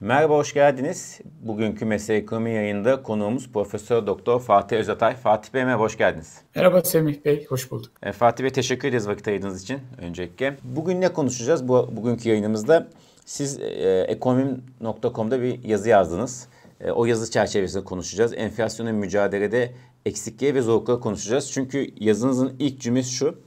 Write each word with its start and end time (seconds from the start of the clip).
Merhaba, 0.00 0.34
hoş 0.34 0.54
geldiniz. 0.54 1.20
Bugünkü 1.40 1.84
Mesele 1.84 2.16
Ekonomi 2.16 2.50
yayında 2.50 3.02
konuğumuz 3.02 3.52
Profesör 3.52 4.06
Doktor 4.06 4.40
Fatih 4.40 4.76
Özatay. 4.76 5.16
Fatih 5.16 5.54
Bey 5.54 5.64
merhaba, 5.64 5.82
hoş 5.82 5.98
geldiniz. 5.98 6.40
Merhaba 6.54 6.82
Semih 6.82 7.24
Bey, 7.24 7.46
hoş 7.48 7.70
bulduk. 7.70 7.92
E, 8.02 8.12
Fatih 8.12 8.44
Bey 8.44 8.50
teşekkür 8.50 8.88
ederiz 8.88 9.08
vakit 9.08 9.28
ayırdığınız 9.28 9.62
için 9.62 9.80
öncelikle. 9.98 10.56
Bugün 10.62 11.00
ne 11.00 11.12
konuşacağız 11.12 11.68
bu 11.68 11.90
bugünkü 11.96 12.28
yayınımızda? 12.28 12.88
Siz 13.24 13.60
e, 13.60 14.04
ekonomim.com'da 14.08 15.42
bir 15.42 15.64
yazı 15.64 15.88
yazdınız. 15.88 16.48
E, 16.80 16.90
o 16.90 17.04
yazı 17.04 17.30
çerçevesinde 17.30 17.84
konuşacağız. 17.84 18.34
Enflasyonun 18.34 18.94
mücadelede 18.94 19.72
eksikliği 20.06 20.54
ve 20.54 20.62
zorlukları 20.62 21.00
konuşacağız. 21.00 21.52
Çünkü 21.52 21.86
yazınızın 21.96 22.56
ilk 22.58 22.80
cümlesi 22.80 23.10
şu. 23.10 23.38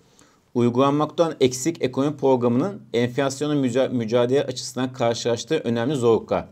Uygulanmaktan 0.54 1.36
eksik 1.40 1.82
ekonomi 1.82 2.18
programının 2.18 2.82
enflasyonun 2.94 3.66
müca- 3.66 3.90
mücadele 3.90 4.44
açısından 4.44 4.94
karşılaştığı 4.94 5.56
önemli 5.58 5.96
zorluklar. 5.96 6.46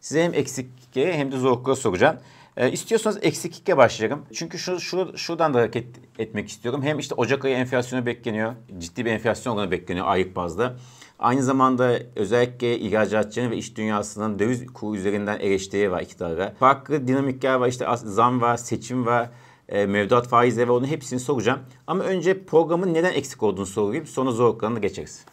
Size 0.00 0.24
hem 0.24 0.34
eksikliğe 0.34 1.12
hem 1.12 1.32
de 1.32 1.36
zorlukları 1.36 1.76
soracağım. 1.76 2.16
E, 2.56 2.72
istiyorsanız 2.72 3.18
eksiklikle 3.22 3.76
başlayalım. 3.76 4.22
Çünkü 4.32 4.58
şu, 4.58 4.80
şu, 4.80 5.18
şuradan 5.18 5.54
da 5.54 5.58
hareket 5.58 5.86
etmek 6.18 6.48
istiyorum. 6.48 6.82
Hem 6.82 6.98
işte 6.98 7.14
Ocak 7.14 7.44
ayı 7.44 7.56
enflasyonu 7.56 8.06
bekleniyor. 8.06 8.54
Ciddi 8.78 9.04
bir 9.04 9.10
enflasyon 9.10 9.56
oranı 9.56 9.70
bekleniyor 9.70 10.06
aylık 10.06 10.36
bazda. 10.36 10.76
Aynı 11.18 11.42
zamanda 11.42 11.98
özellikle 12.16 12.78
ihracatçının 12.78 13.50
ve 13.50 13.56
iş 13.56 13.76
dünyasının 13.76 14.38
döviz 14.38 14.66
kuru 14.66 14.96
üzerinden 14.96 15.38
eleştiri 15.38 15.90
var 15.90 16.00
iktidara. 16.00 16.54
Farklı 16.58 17.08
dinamikler 17.08 17.54
var 17.54 17.68
işte 17.68 17.86
zam 18.04 18.40
var, 18.40 18.56
seçim 18.56 19.06
var, 19.06 19.30
e, 19.72 19.86
mevduat 19.86 20.28
faizleri 20.28 20.68
ve 20.68 20.72
onun 20.72 20.86
hepsini 20.86 21.20
soracağım. 21.20 21.60
Ama 21.86 22.04
önce 22.04 22.44
programın 22.44 22.94
neden 22.94 23.12
eksik 23.12 23.42
olduğunu 23.42 23.66
sorayım 23.66 24.06
sonra 24.06 24.30
zorluklarını 24.30 24.80
geçeriz. 24.80 25.24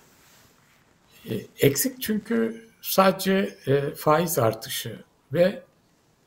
E, 1.30 1.34
eksik 1.60 2.02
çünkü 2.02 2.66
sadece 2.82 3.58
e, 3.68 3.96
faiz 3.96 4.40
artışı 4.40 5.04
ve 5.34 5.64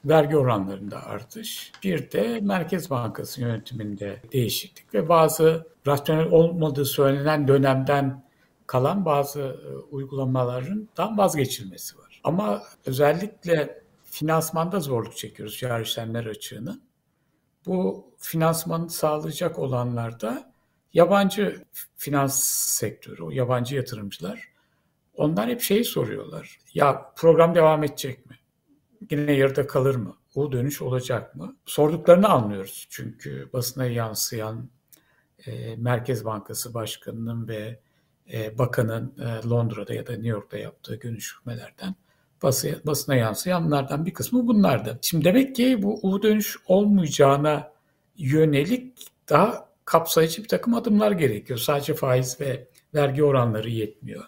vergi 0.04 0.36
oranlarında 0.36 1.06
artış. 1.06 1.72
Bir 1.84 2.10
de 2.10 2.40
Merkez 2.42 2.90
Bankası 2.90 3.40
yönetiminde 3.40 4.22
değişiklik 4.32 4.94
ve 4.94 5.08
bazı 5.08 5.66
rasyonel 5.86 6.26
olmadığı 6.26 6.84
söylenen 6.84 7.48
dönemden 7.48 8.24
kalan 8.66 9.04
bazı 9.04 9.40
e, 9.40 9.76
uygulamalarından 9.90 11.18
vazgeçilmesi 11.18 11.98
var. 11.98 12.20
Ama 12.24 12.62
özellikle 12.86 13.82
finansmanda 14.04 14.80
zorluk 14.80 15.16
çekiyoruz 15.16 15.58
cari 15.58 15.82
işlemler 15.82 16.26
açığını. 16.26 16.80
Bu 17.66 18.10
finansmanı 18.18 18.90
sağlayacak 18.90 19.58
olanlarda 19.58 20.52
yabancı 20.92 21.64
finans 21.96 22.44
sektörü, 22.44 23.34
yabancı 23.34 23.76
yatırımcılar 23.76 24.52
onlar 25.14 25.48
hep 25.48 25.60
şeyi 25.60 25.84
soruyorlar. 25.84 26.58
Ya 26.74 27.12
program 27.16 27.54
devam 27.54 27.84
edecek 27.84 28.30
mi? 28.30 28.36
Yine 29.10 29.32
yarıda 29.32 29.66
kalır 29.66 29.94
mı? 29.94 30.16
O 30.34 30.52
dönüş 30.52 30.82
olacak 30.82 31.34
mı? 31.36 31.56
Sorduklarını 31.66 32.28
anlıyoruz. 32.28 32.86
Çünkü 32.90 33.50
basına 33.52 33.86
yansıyan 33.86 34.70
e, 35.46 35.76
Merkez 35.76 36.24
Bankası 36.24 36.74
Başkanı'nın 36.74 37.48
ve 37.48 37.80
e, 38.32 38.58
bakanın 38.58 39.14
e, 39.18 39.48
Londra'da 39.48 39.94
ya 39.94 40.06
da 40.06 40.12
New 40.12 40.28
York'ta 40.28 40.58
yaptığı 40.58 40.96
görüşmelerden 40.96 41.94
bası, 42.42 42.82
basına 42.86 43.14
yansıyanlardan 43.14 44.06
bir 44.06 44.14
kısmı 44.14 44.46
bunlardı. 44.46 44.98
Şimdi 45.02 45.24
demek 45.24 45.56
ki 45.56 45.82
bu 45.82 46.00
U 46.02 46.22
dönüş 46.22 46.56
olmayacağına 46.66 47.72
yönelik 48.16 48.92
daha 49.28 49.68
kapsayıcı 49.84 50.42
bir 50.42 50.48
takım 50.48 50.74
adımlar 50.74 51.12
gerekiyor. 51.12 51.58
Sadece 51.58 51.94
faiz 51.94 52.40
ve 52.40 52.68
vergi 52.94 53.24
oranları 53.24 53.70
yetmiyor. 53.70 54.24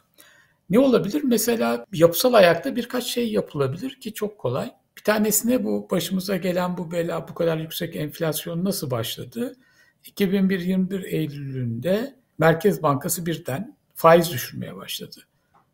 Ne 0.70 0.78
olabilir? 0.78 1.22
Mesela 1.24 1.86
yapısal 1.92 2.34
ayakta 2.34 2.76
birkaç 2.76 3.04
şey 3.04 3.32
yapılabilir 3.32 4.00
ki 4.00 4.14
çok 4.14 4.38
kolay. 4.38 4.72
Bir 4.96 5.02
tanesine 5.02 5.64
bu 5.64 5.88
başımıza 5.90 6.36
gelen 6.36 6.76
bu 6.76 6.92
bela, 6.92 7.28
bu 7.28 7.34
kadar 7.34 7.56
yüksek 7.56 7.96
enflasyon 7.96 8.64
nasıl 8.64 8.90
başladı? 8.90 9.56
2021 10.04 11.04
Eylül'ünde 11.04 12.14
Merkez 12.38 12.82
Bankası 12.82 13.26
birden 13.26 13.76
faiz 13.94 14.32
düşürmeye 14.32 14.76
başladı. 14.76 15.16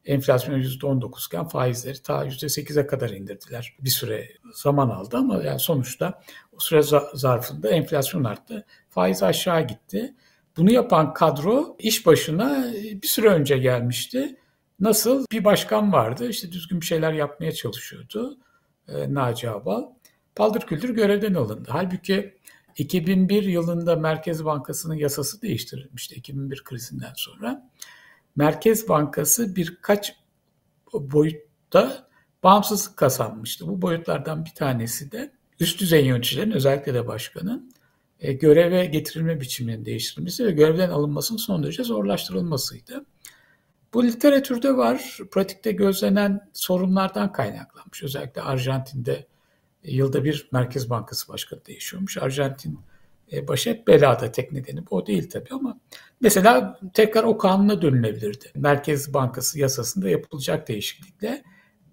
Enflasyon 0.05 0.61
%19 0.61 1.27
iken 1.27 1.49
faizleri 1.49 2.03
ta 2.03 2.27
%8'e 2.27 2.87
kadar 2.87 3.11
indirdiler. 3.11 3.77
Bir 3.81 3.91
süre 3.91 4.29
zaman 4.55 4.91
aldı 4.91 5.17
ama 5.17 5.43
yani 5.43 5.61
sonuçta 5.61 6.23
o 6.53 6.59
süre 6.59 6.83
zarfında 7.15 7.71
enflasyon 7.71 8.25
arttı. 8.25 8.67
Faiz 8.89 9.23
aşağı 9.23 9.67
gitti. 9.67 10.15
Bunu 10.57 10.73
yapan 10.73 11.15
kadro 11.15 11.77
iş 11.79 12.07
başına 12.07 12.73
bir 13.03 13.07
süre 13.07 13.29
önce 13.29 13.59
gelmişti. 13.59 14.37
Nasıl? 14.81 15.25
Bir 15.33 15.45
başkan 15.45 15.93
vardı. 15.93 16.29
işte 16.29 16.53
düzgün 16.53 16.81
bir 16.81 16.87
şeyler 16.87 17.13
yapmaya 17.13 17.53
çalışıyordu. 17.53 18.39
E, 18.89 19.15
Naci 19.15 19.51
Abal. 19.51 19.85
Paldır 20.35 20.61
küldür 20.61 20.91
görevden 20.91 21.35
alındı. 21.35 21.69
Halbuki 21.73 22.35
2001 22.77 23.43
yılında 23.43 23.97
Merkez 23.97 24.45
Bankası'nın 24.45 24.95
yasası 24.95 25.43
değiştirilmişti 25.43 26.15
2001 26.15 26.65
krizinden 26.65 27.13
sonra. 27.17 27.71
Merkez 28.37 28.89
Bankası 28.89 29.57
birkaç 29.57 30.17
boyutta 30.93 32.09
bağımsızlık 32.43 32.97
kazanmıştı. 32.97 33.69
Bu 33.69 33.83
boyutlardan 33.83 34.45
bir 34.45 34.55
tanesi 34.55 35.13
de 35.13 35.33
üst 35.61 35.81
düzey 35.81 36.07
yöneticilerin 36.07 36.51
özellikle 36.51 36.95
de 36.95 37.07
başkanın 37.07 37.73
e, 38.21 38.33
göreve 38.33 38.87
getirilme 38.87 39.41
biçiminin 39.41 39.85
değiştirilmesi 39.85 40.47
ve 40.47 40.51
görevden 40.51 40.91
alınmasının 40.91 41.39
son 41.39 41.63
derece 41.63 41.85
zorlaştırılmasıydı. 41.85 43.05
Bu 43.95 44.05
literatürde 44.05 44.77
var, 44.77 45.19
pratikte 45.31 45.73
gözlenen 45.73 46.51
sorunlardan 46.53 47.33
kaynaklanmış. 47.33 48.03
Özellikle 48.03 48.43
Arjantin'de 48.43 49.27
e, 49.85 49.95
yılda 49.95 50.25
bir 50.25 50.49
Merkez 50.53 50.91
Bankası 50.91 51.29
Başkanı 51.29 51.65
değişiyormuş. 51.67 52.19
Arjantin 52.19 52.79
e, 53.33 53.49
başı 53.49 53.71
hep 53.71 53.87
belada 53.89 54.33
tek 54.33 54.53
nedeni 54.53 54.87
bu 54.91 55.07
değil 55.07 55.31
tabii 55.31 55.55
ama 55.55 55.81
mesela 56.21 56.81
tekrar 56.95 57.25
o 57.25 57.39
kanuna 57.39 57.83
dönülebilirdi. 57.83 58.53
Merkez 58.55 59.15
Bankası 59.15 59.59
yasasında 59.59 60.09
yapılacak 60.09 60.69
değişiklikle 60.69 61.43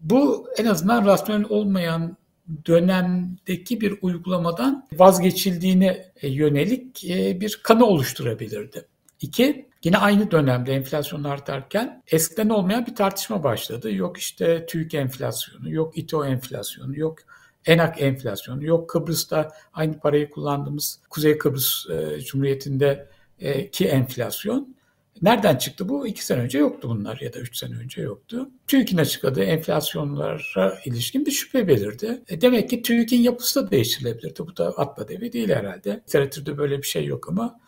bu 0.01 0.47
en 0.57 0.65
azından 0.65 1.05
rasyonel 1.05 1.45
olmayan 1.49 2.17
dönemdeki 2.65 3.81
bir 3.81 3.93
uygulamadan 4.01 4.87
vazgeçildiğine 4.93 6.11
e, 6.21 6.27
yönelik 6.27 7.05
e, 7.05 7.41
bir 7.41 7.59
kanı 7.63 7.85
oluşturabilirdi. 7.85 8.85
İki, 9.21 9.67
yine 9.83 9.97
aynı 9.97 10.31
dönemde 10.31 10.73
enflasyon 10.73 11.23
artarken 11.23 12.03
eskiden 12.07 12.49
olmayan 12.49 12.85
bir 12.85 12.95
tartışma 12.95 13.43
başladı. 13.43 13.91
Yok 13.91 14.17
işte 14.17 14.65
TÜİK 14.65 14.93
enflasyonu, 14.93 15.71
yok 15.71 15.97
İTO 15.97 16.25
enflasyonu, 16.25 16.99
yok 16.99 17.19
enak 17.67 18.01
enflasyonu, 18.01 18.65
yok 18.65 18.89
Kıbrıs'ta 18.89 19.51
aynı 19.73 19.99
parayı 19.99 20.29
kullandığımız 20.29 20.99
Kuzey 21.09 21.37
Kıbrıs 21.37 21.89
e, 21.89 22.19
Cumhuriyeti'nde 22.21 23.09
e, 23.39 23.71
ki 23.71 23.85
enflasyon. 23.85 24.77
Nereden 25.21 25.55
çıktı 25.55 25.89
bu? 25.89 26.07
İki 26.07 26.25
sene 26.25 26.41
önce 26.41 26.57
yoktu 26.57 26.89
bunlar 26.89 27.19
ya 27.21 27.33
da 27.33 27.39
üç 27.39 27.57
sene 27.57 27.75
önce 27.75 28.01
yoktu. 28.01 28.49
TÜİK'in 28.67 28.97
açıkladığı 28.97 29.43
enflasyonlara 29.43 30.79
ilişkin 30.85 31.25
bir 31.25 31.31
şüphe 31.31 31.67
belirdi. 31.67 32.21
E 32.29 32.41
demek 32.41 32.69
ki 32.69 32.81
TÜİK'in 32.81 33.21
yapısı 33.21 33.67
da 33.67 33.71
değiştirilebilirdi. 33.71 34.39
Bu 34.39 34.57
da 34.57 34.67
atla 34.67 35.07
devi 35.07 35.33
değil 35.33 35.49
herhalde. 35.49 36.01
Literatürde 36.07 36.57
böyle 36.57 36.77
bir 36.77 36.87
şey 36.87 37.05
yok 37.05 37.29
ama 37.29 37.59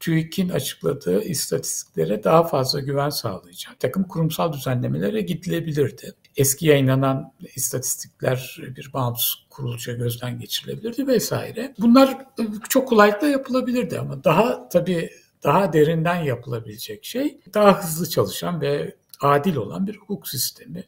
TÜİK'in 0.00 0.48
açıkladığı 0.48 1.22
istatistiklere 1.22 2.24
daha 2.24 2.44
fazla 2.44 2.80
güven 2.80 3.08
sağlayacak 3.08 3.80
takım 3.80 4.04
kurumsal 4.04 4.52
düzenlemelere 4.52 5.20
gidilebilirdi. 5.20 6.14
Eski 6.36 6.66
yayınlanan 6.66 7.32
istatistikler 7.54 8.60
bir 8.76 8.92
bağımsız 8.92 9.34
kurulca 9.50 9.92
gözden 9.92 10.38
geçirilebilirdi 10.38 11.06
vesaire. 11.06 11.74
Bunlar 11.78 12.26
çok 12.68 12.88
kolaylıkla 12.88 13.28
yapılabilirdi 13.28 13.98
ama 13.98 14.24
daha 14.24 14.68
tabii 14.68 15.10
daha 15.42 15.72
derinden 15.72 16.22
yapılabilecek 16.22 17.04
şey 17.04 17.40
daha 17.54 17.82
hızlı 17.82 18.08
çalışan 18.08 18.60
ve 18.60 18.96
adil 19.20 19.56
olan 19.56 19.86
bir 19.86 19.96
hukuk 19.96 20.28
sistemi 20.28 20.84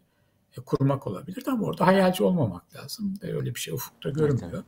kurmak 0.66 1.06
olabilirdi 1.06 1.50
ama 1.50 1.66
orada 1.66 1.86
hayalci 1.86 2.24
olmamak 2.24 2.76
lazım. 2.76 3.14
Öyle 3.22 3.54
bir 3.54 3.60
şey 3.60 3.74
ufukta 3.74 4.10
görünmüyor. 4.10 4.64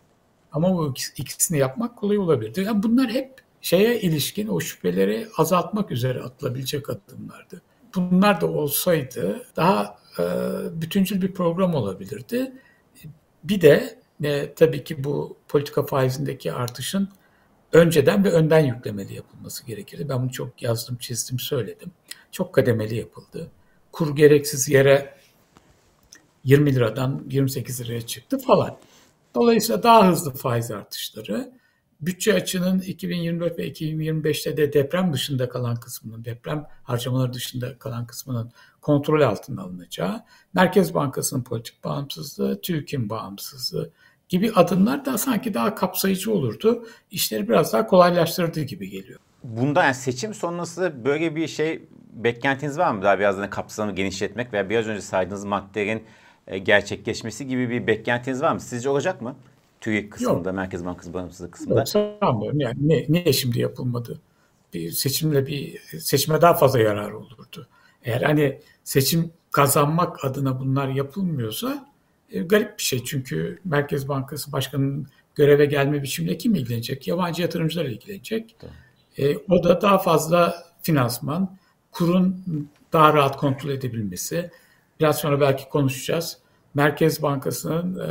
Ama 0.53 0.77
bu 0.77 0.95
ikisini 1.17 1.59
yapmak 1.59 1.97
kolay 1.97 2.19
olabilirdi. 2.19 2.61
Yani 2.61 2.83
bunlar 2.83 3.11
hep 3.11 3.35
şeye 3.61 4.01
ilişkin 4.01 4.49
o 4.49 4.61
şüpheleri 4.61 5.29
azaltmak 5.37 5.91
üzere 5.91 6.23
atılabilecek 6.23 6.91
adımlardı. 6.91 7.63
Bunlar 7.95 8.41
da 8.41 8.47
olsaydı 8.47 9.47
daha 9.57 9.99
e, 10.19 10.23
bütüncül 10.81 11.23
bir 11.23 11.35
program 11.35 11.75
olabilirdi. 11.75 12.53
Bir 13.45 13.61
de 13.61 13.99
e, 14.25 14.55
tabii 14.55 14.85
ki 14.85 15.05
bu 15.05 15.37
politika 15.49 15.87
faizindeki 15.87 16.53
artışın 16.53 17.09
önceden 17.73 18.25
ve 18.25 18.31
önden 18.31 18.65
yüklemeli 18.65 19.15
yapılması 19.15 19.67
gerekirdi. 19.67 20.09
Ben 20.09 20.23
bunu 20.23 20.33
çok 20.33 20.63
yazdım, 20.63 20.97
çizdim, 20.97 21.39
söyledim. 21.39 21.93
Çok 22.33 22.55
kademeli 22.55 22.97
yapıldı. 22.97 23.51
Kur 23.93 24.17
gereksiz 24.17 24.69
yere 24.69 25.19
20 26.45 26.75
liradan 26.75 27.25
28 27.31 27.81
liraya 27.81 28.01
çıktı 28.01 28.39
falan. 28.39 28.79
Dolayısıyla 29.35 29.83
daha 29.83 30.09
hızlı 30.11 30.31
faiz 30.35 30.71
artışları 30.71 31.53
bütçe 32.01 32.35
açının 32.35 32.81
2024 32.81 33.59
ve 33.59 33.69
2025'te 33.69 34.57
de 34.57 34.73
deprem 34.73 35.13
dışında 35.13 35.49
kalan 35.49 35.77
kısmının, 35.77 36.25
deprem 36.25 36.67
harcamaları 36.83 37.33
dışında 37.33 37.79
kalan 37.79 38.07
kısmının 38.07 38.53
kontrol 38.81 39.21
altına 39.21 39.63
alınacağı, 39.63 40.25
Merkez 40.55 40.95
Bankası'nın 40.95 41.43
politik 41.43 41.85
bağımsızlığı, 41.85 42.61
TÜİK'in 42.61 43.11
bağımsızlığı 43.11 43.91
gibi 44.29 44.53
adımlar 44.53 45.05
da 45.05 45.19
sanki 45.19 45.55
daha 45.55 45.75
kapsayıcı 45.75 46.33
olurdu. 46.33 46.87
İşleri 47.11 47.49
biraz 47.49 47.73
daha 47.73 47.87
kolaylaştırdığı 47.87 48.63
gibi 48.63 48.91
geliyor. 48.91 49.21
Bunda 49.45 49.85
yani 49.85 49.95
seçim 49.95 50.35
sonrası 50.35 51.05
böyle 51.05 51.37
bir 51.37 51.49
şey 51.49 51.89
beklentiniz 52.13 52.79
var 52.79 52.93
mı? 52.93 53.03
Daha 53.03 53.19
biraz 53.19 53.39
da 53.39 53.51
kapsamı 53.51 53.95
genişletmek 53.95 54.53
veya 54.53 54.71
biraz 54.71 54.87
önce 54.87 55.01
saydığınız 55.01 55.45
maddelerin 55.45 56.05
e, 56.47 56.59
gerçekleşmesi 56.59 57.47
gibi 57.47 57.71
bir 57.71 57.87
beklentiniz 57.87 58.43
var 58.43 58.53
mı? 58.53 58.61
Sizce 58.61 58.89
olacak 58.89 59.23
mı? 59.23 59.37
TÜİK 59.81 60.13
kısmında, 60.13 60.49
Yok. 60.49 60.57
Merkez 60.57 60.85
Bankası 60.85 61.15
bağımsızlık 61.15 61.53
kısmında. 61.53 61.79
Yok, 61.79 61.89
sanmıyorum. 61.89 62.61
Yani 62.61 62.89
ne, 62.89 63.07
niye 63.09 63.33
şimdi 63.33 63.61
yapılmadı? 63.61 64.21
Bir 64.75 64.91
seçimle 64.91 65.47
bir 65.47 65.79
seçime 66.01 66.41
daha 66.41 66.55
fazla 66.55 66.79
yarar 66.79 67.11
olurdu. 67.11 67.67
Eğer 68.05 68.23
hani 68.23 68.61
seçim 68.85 69.31
kazanmak 69.51 70.25
adına 70.25 70.61
bunlar 70.61 70.89
yapılmıyorsa 70.89 71.89
e, 72.31 72.41
garip 72.41 72.79
bir 72.79 72.83
şey. 72.83 73.05
Çünkü 73.05 73.59
Merkez 73.65 74.09
Bankası 74.09 74.53
Başkanı'nın 74.53 75.07
göreve 75.35 75.67
gelme 75.67 76.03
biçiminde 76.03 76.39
kim 76.39 76.55
ilgilenecek? 76.55 77.09
Yabancı 77.09 77.43
yatırımcılar 77.43 77.85
ilgilenecek. 77.85 78.57
E, 79.19 79.37
o 79.37 79.65
da 79.65 79.81
daha 79.81 79.99
fazla 79.99 80.65
finansman, 80.83 81.59
kurun 81.93 82.45
daha 82.93 83.15
rahat 83.15 83.37
kontrol 83.37 83.71
edebilmesi. 83.71 84.51
Biraz 85.01 85.19
sonra 85.19 85.41
belki 85.41 85.69
konuşacağız. 85.69 86.39
Merkez 86.75 87.23
Bankası'nın 87.23 87.99
e, 87.99 88.09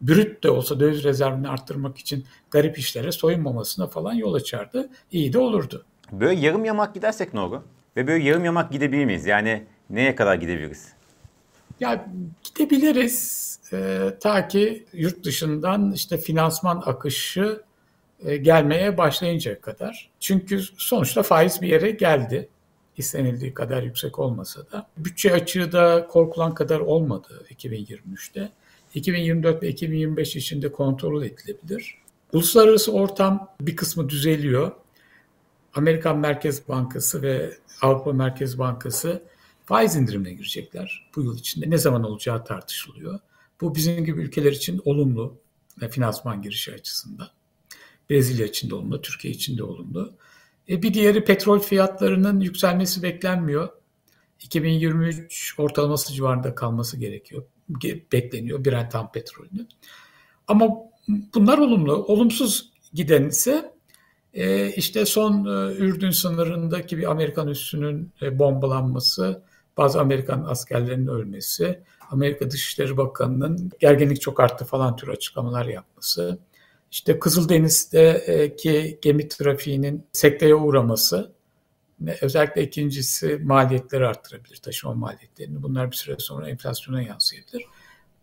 brüt 0.00 0.44
de 0.44 0.50
olsa 0.50 0.80
döviz 0.80 1.04
rezervini 1.04 1.48
arttırmak 1.48 1.98
için 1.98 2.24
garip 2.50 2.78
işlere 2.78 3.12
soyunmamasına 3.12 3.86
falan 3.86 4.14
yol 4.14 4.34
açardı. 4.34 4.88
İyi 5.12 5.32
de 5.32 5.38
olurdu. 5.38 5.84
Böyle 6.12 6.40
yarım 6.40 6.64
yamak 6.64 6.94
gidersek 6.94 7.34
ne 7.34 7.40
olur? 7.40 7.60
Ve 7.96 8.06
böyle 8.06 8.24
yarım 8.24 8.44
yamak 8.44 8.72
gidebilir 8.72 9.04
miyiz? 9.04 9.26
Yani 9.26 9.64
neye 9.90 10.14
kadar 10.14 10.34
gidebiliriz? 10.34 10.92
Ya 11.80 12.06
gidebiliriz 12.42 13.46
e, 13.72 14.10
ta 14.20 14.48
ki 14.48 14.86
yurt 14.92 15.24
dışından 15.24 15.92
işte 15.92 16.18
finansman 16.18 16.82
akışı 16.86 17.62
e, 18.24 18.36
gelmeye 18.36 18.98
başlayıncaya 18.98 19.60
kadar. 19.60 20.10
Çünkü 20.20 20.62
sonuçta 20.76 21.22
faiz 21.22 21.62
bir 21.62 21.68
yere 21.68 21.90
geldi. 21.90 22.48
İstenildiği 22.96 23.54
kadar 23.54 23.82
yüksek 23.82 24.18
olmasa 24.18 24.60
da. 24.72 24.86
Bütçe 24.96 25.32
açığı 25.32 25.72
da 25.72 26.06
korkulan 26.06 26.54
kadar 26.54 26.80
olmadı 26.80 27.46
2023'te. 27.50 28.52
2024 28.96 29.62
ve 29.62 29.68
2025 29.68 30.36
içinde 30.36 30.72
kontrol 30.72 31.22
edilebilir. 31.22 31.94
Uluslararası 32.32 32.92
ortam 32.92 33.54
bir 33.60 33.76
kısmı 33.76 34.08
düzeliyor. 34.08 34.72
Amerikan 35.74 36.18
Merkez 36.18 36.68
Bankası 36.68 37.22
ve 37.22 37.56
Avrupa 37.82 38.12
Merkez 38.12 38.58
Bankası 38.58 39.22
faiz 39.64 39.96
indirimine 39.96 40.32
girecekler 40.32 41.10
bu 41.16 41.22
yıl 41.22 41.38
içinde. 41.38 41.70
Ne 41.70 41.78
zaman 41.78 42.02
olacağı 42.02 42.44
tartışılıyor. 42.44 43.20
Bu 43.60 43.74
bizim 43.74 44.04
gibi 44.04 44.20
ülkeler 44.20 44.52
için 44.52 44.80
olumlu 44.84 45.38
finansman 45.90 46.42
girişi 46.42 46.74
açısından. 46.74 47.28
Brezilya 48.10 48.46
için 48.46 48.70
de 48.70 48.74
olumlu, 48.74 49.00
Türkiye 49.00 49.34
için 49.34 49.58
de 49.58 49.64
olumlu. 49.64 50.12
E 50.68 50.82
bir 50.82 50.94
diğeri 50.94 51.24
petrol 51.24 51.58
fiyatlarının 51.58 52.40
yükselmesi 52.40 53.02
beklenmiyor. 53.02 53.68
2023 54.40 55.54
ortalaması 55.58 56.12
civarında 56.12 56.54
kalması 56.54 56.96
gerekiyor. 56.96 57.44
Bekleniyor 58.12 58.64
Brent 58.64 58.92
tam 58.92 59.12
petrolünün. 59.12 59.68
Ama 60.48 60.68
bunlar 61.34 61.58
olumlu. 61.58 62.04
Olumsuz 62.04 62.72
giden 62.92 63.24
ise 63.24 63.72
e, 64.34 64.72
işte 64.72 65.06
son 65.06 65.44
e, 65.44 65.74
Ürdün 65.74 66.10
sınırındaki 66.10 66.98
bir 66.98 67.10
Amerikan 67.10 67.48
üssünün 67.48 68.12
e, 68.22 68.38
bombalanması, 68.38 69.42
bazı 69.76 70.00
Amerikan 70.00 70.44
askerlerinin 70.44 71.06
ölmesi, 71.06 71.80
Amerika 72.10 72.50
Dışişleri 72.50 72.96
Bakanı'nın 72.96 73.70
gerginlik 73.80 74.20
çok 74.20 74.40
arttı 74.40 74.64
falan 74.64 74.96
tür 74.96 75.08
açıklamalar 75.08 75.66
yapması, 75.66 76.38
işte 76.90 77.18
Kızıldeniz'deki 77.18 78.98
gemi 79.02 79.28
trafiğinin 79.28 80.06
sekteye 80.12 80.54
uğraması, 80.54 81.32
özellikle 82.20 82.62
ikincisi 82.62 83.40
maliyetleri 83.44 84.06
arttırabilir, 84.06 84.56
taşıma 84.56 84.94
maliyetlerini. 84.94 85.62
Bunlar 85.62 85.90
bir 85.90 85.96
süre 85.96 86.16
sonra 86.18 86.48
enflasyona 86.48 87.02
yansıyabilir. 87.02 87.64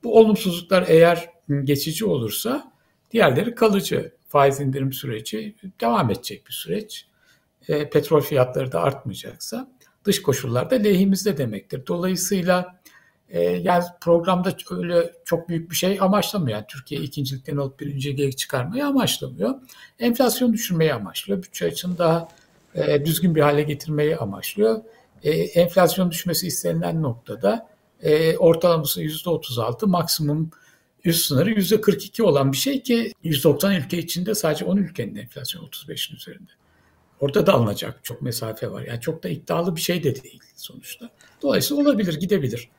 Bu 0.04 0.20
olumsuzluklar 0.20 0.86
eğer 0.88 1.30
geçici 1.64 2.06
olursa 2.06 2.72
diğerleri 3.12 3.56
kalıcı. 3.56 4.14
Faiz 4.28 4.60
indirim 4.60 4.94
süreci 4.94 5.56
devam 5.82 6.10
edecek 6.10 6.48
bir 6.48 6.54
süreç. 6.54 7.08
E, 7.68 7.90
petrol 7.90 8.22
fiyatları 8.22 8.72
da 8.72 8.82
artmayacaksa 8.82 9.72
dış 10.06 10.22
koşullarda 10.22 10.76
lehimizde 10.76 11.38
demektir. 11.38 11.88
Dolayısıyla 11.88 12.80
e, 13.30 13.42
yani 13.42 13.84
programda 14.02 14.56
öyle 14.72 15.14
çok 15.26 15.50
büyük 15.50 15.72
bir 15.72 15.76
şey 15.76 15.98
amaçlamıyor. 16.02 16.58
Yani 16.58 16.68
Türkiye 16.68 17.02
ikincilikten 17.02 17.58
alıp 17.58 17.80
birinciliğe 17.80 18.32
çıkarmayı 18.32 18.86
amaçlamıyor. 18.86 19.56
Enflasyon 20.00 20.54
düşürmeyi 20.54 20.94
amaçlıyor. 20.94 21.44
Bütçe 21.44 21.66
açını 21.66 21.98
daha 21.98 22.28
e, 22.76 23.06
düzgün 23.06 23.36
bir 23.36 23.42
hale 23.42 23.64
getirmeyi 23.64 24.18
amaçlıyor. 24.18 24.82
E, 25.24 25.32
enflasyon 25.32 26.12
düşmesi 26.12 26.48
istenilen 26.48 27.04
noktada 27.04 27.70
e, 28.02 28.38
ortalaması 28.38 29.04
%36, 29.04 29.88
maksimum 29.88 30.52
üst 31.06 31.26
sınırı 31.26 31.52
%42 31.52 32.24
olan 32.24 32.52
bir 32.52 32.58
şey 32.58 32.84
ki 32.84 33.14
190 33.24 33.76
ülke 33.76 33.98
içinde 33.98 34.36
sadece 34.36 34.66
10 34.66 34.78
ülkenin 34.78 35.16
enflasyon 35.16 35.66
35'in 35.66 36.16
üzerinde. 36.16 36.52
Orada 37.20 37.48
da 37.48 37.54
alınacak 37.54 38.00
çok 38.04 38.22
mesafe 38.22 38.72
var. 38.72 38.82
Yani 38.82 39.02
çok 39.02 39.24
da 39.24 39.30
iddialı 39.30 39.76
bir 39.76 39.82
şey 39.82 40.04
de 40.04 40.24
değil 40.24 40.42
sonuçta. 40.56 41.10
Dolayısıyla 41.42 41.84
olabilir, 41.84 42.20
gidebilir. 42.20 42.70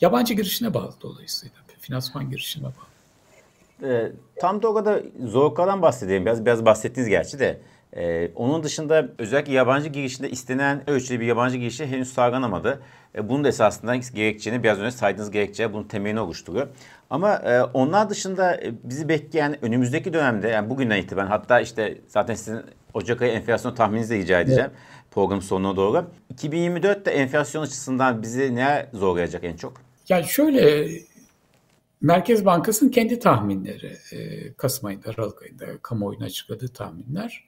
Yabancı 0.00 0.34
girişine 0.34 0.74
bağlı 0.74 0.94
dolayısıyla. 1.02 1.56
Finansman 1.80 2.30
girişine 2.30 2.64
bağlı. 2.64 3.90
E, 3.90 4.12
tam 4.36 4.62
da 4.62 4.68
o 4.68 4.74
kadar 4.74 5.02
zorluklardan 5.24 5.82
bahsedeyim. 5.82 6.26
Biraz, 6.26 6.46
biraz 6.46 6.64
bahsettiniz 6.64 7.08
gerçi 7.08 7.38
de. 7.38 7.60
Ee, 7.96 8.30
onun 8.34 8.62
dışında 8.62 9.08
özellikle 9.18 9.52
yabancı 9.52 9.88
girişinde 9.88 10.30
istenen 10.30 10.90
ölçüde 10.90 11.20
bir 11.20 11.26
yabancı 11.26 11.56
girişi 11.56 11.86
henüz 11.86 12.12
sağlanamadı. 12.12 12.80
E, 13.14 13.28
bunun 13.28 13.44
da 13.44 13.48
esasında 13.48 13.96
gerekçeni 13.96 14.62
biraz 14.62 14.78
önce 14.78 14.90
saydığınız 14.90 15.30
gerekçe 15.30 15.72
bunun 15.72 15.84
temelini 15.84 16.20
oluşturuyor. 16.20 16.68
Ama 17.10 17.34
e, 17.34 17.62
onlar 17.62 18.10
dışında 18.10 18.56
e, 18.56 18.72
bizi 18.84 19.08
bekleyen 19.08 19.64
önümüzdeki 19.64 20.12
dönemde 20.12 20.48
yani 20.48 20.70
bugünden 20.70 20.96
itibaren 20.96 21.26
hatta 21.26 21.60
işte 21.60 21.98
zaten 22.08 22.34
sizin 22.34 22.60
Ocak 22.94 23.22
ayı 23.22 23.32
enflasyon 23.32 23.74
tahmininizi 23.74 24.14
de 24.14 24.18
rica 24.18 24.40
edeceğim 24.40 24.70
evet. 24.70 25.10
program 25.10 25.42
sonuna 25.42 25.76
doğru. 25.76 26.06
2024'te 26.34 27.10
enflasyon 27.10 27.62
açısından 27.62 28.22
bizi 28.22 28.54
ne 28.54 28.86
zorlayacak 28.92 29.44
en 29.44 29.56
çok? 29.56 29.72
Yani 30.08 30.24
şöyle 30.24 30.88
Merkez 32.00 32.44
Bankası'nın 32.44 32.90
kendi 32.90 33.18
tahminleri 33.18 33.96
e, 34.12 34.52
Kasım 34.52 34.86
ayında, 34.86 35.10
Aralık 35.10 35.42
ayında 35.42 35.66
kamuoyuna 35.82 36.24
açıkladığı 36.24 36.68
tahminler 36.68 37.44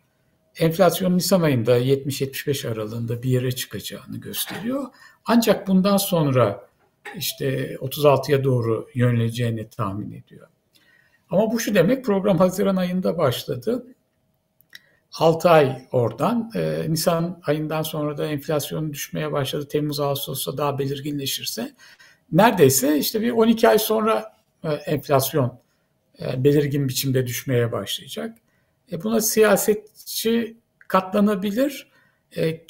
enflasyon 0.59 1.17
Nisan 1.17 1.43
ayında 1.43 1.79
70-75 1.79 2.69
aralığında 2.69 3.23
bir 3.23 3.31
yere 3.31 3.53
çıkacağını 3.53 4.17
gösteriyor. 4.17 4.87
Ancak 5.25 5.67
bundan 5.67 5.97
sonra 5.97 6.69
işte 7.17 7.75
36'ya 7.75 8.45
doğru 8.45 8.89
yöneleceğini 8.95 9.69
tahmin 9.69 10.13
ediyor. 10.13 10.49
Ama 11.31 11.53
bu 11.53 11.61
şu 11.61 11.75
demek 11.75 12.05
program 12.05 12.39
Haziran 12.39 12.77
ayında 12.77 13.19
başladı. 13.19 13.87
6 15.19 15.51
ay 15.51 15.89
oradan. 15.93 16.51
E, 16.55 16.87
Nisan 16.89 17.41
ayından 17.47 17.83
sonra 17.83 18.19
da 18.19 18.27
enflasyon 18.27 18.93
düşmeye 18.93 19.33
başladı. 19.33 19.69
Temmuz 19.69 20.01
Ağustos'ta 20.01 20.59
daha 20.59 20.79
belirginleşirse 20.79 21.75
neredeyse 22.33 22.99
işte 22.99 23.21
bir 23.21 23.31
12 23.31 23.69
ay 23.69 23.79
sonra 23.79 24.37
e, 24.65 24.69
enflasyon 24.69 25.59
e, 26.21 26.45
belirgin 26.45 26.89
biçimde 26.89 27.27
düşmeye 27.27 27.73
başlayacak. 27.73 28.39
E, 28.93 29.03
buna 29.03 29.21
siyasetçi 29.21 30.57
katlanabilir. 30.79 31.91
E, 32.37 32.61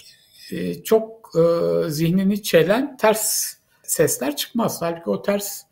e, 0.51 0.83
çok 0.83 1.31
e, 1.37 1.91
zihnini 1.91 2.43
çelen 2.43 2.97
ters 2.97 3.55
sesler 3.83 4.37
çıkmaz. 4.37 4.83
Halbuki 4.83 5.11
o 5.11 5.23
ters 5.23 5.63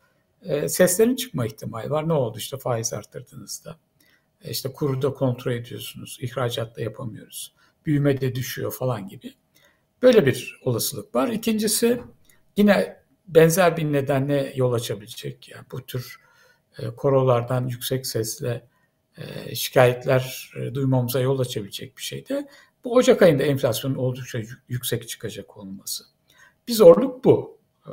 e, 0.43 0.69
seslerin 0.69 1.17
çıkma 1.17 1.47
ihtimali 1.47 1.91
var. 1.91 2.09
Ne 2.09 2.13
oldu 2.13 2.39
işte 2.39 2.57
faiz 2.57 2.93
arttırdığınızda? 2.93 3.79
E, 4.43 4.51
işte 4.51 4.73
kuru 4.73 5.03
da 5.03 5.15
kontrol 5.15 5.53
ediyorsunuz. 5.53 6.19
ihracat 6.21 6.77
da 6.77 6.83
yapamıyoruz. 6.83 7.55
Büyüme 7.87 8.21
de 8.21 8.35
düşüyor 8.35 8.73
falan 8.73 9.09
gibi. 9.09 9.35
Böyle 10.03 10.27
bir 10.27 10.61
olasılık 10.63 11.15
var. 11.15 11.29
İkincisi 11.29 12.01
yine 12.57 12.97
benzer 13.29 13.77
bir 13.77 13.85
nedenle 13.85 14.53
yol 14.57 14.73
açabilecek. 14.73 15.49
Yani 15.49 15.65
bu 15.73 15.87
tür 15.87 16.21
e, 16.79 16.87
korolardan 16.87 17.69
yüksek 17.69 18.07
sesle 18.07 18.67
şikayetler 19.55 20.53
e, 20.57 20.75
duymamıza 20.75 21.21
yol 21.21 21.39
açabilecek 21.39 21.97
bir 21.97 22.03
şey 22.03 22.29
de 22.29 22.49
bu 22.85 22.95
Ocak 22.95 23.23
ayında 23.23 23.43
enflasyonun 23.43 23.95
oldukça 23.95 24.39
yüksek 24.69 25.09
çıkacak 25.09 25.57
olması. 25.57 26.05
Bir 26.69 26.73
zorluk 26.73 27.25
bu. 27.25 27.59
E, 27.87 27.93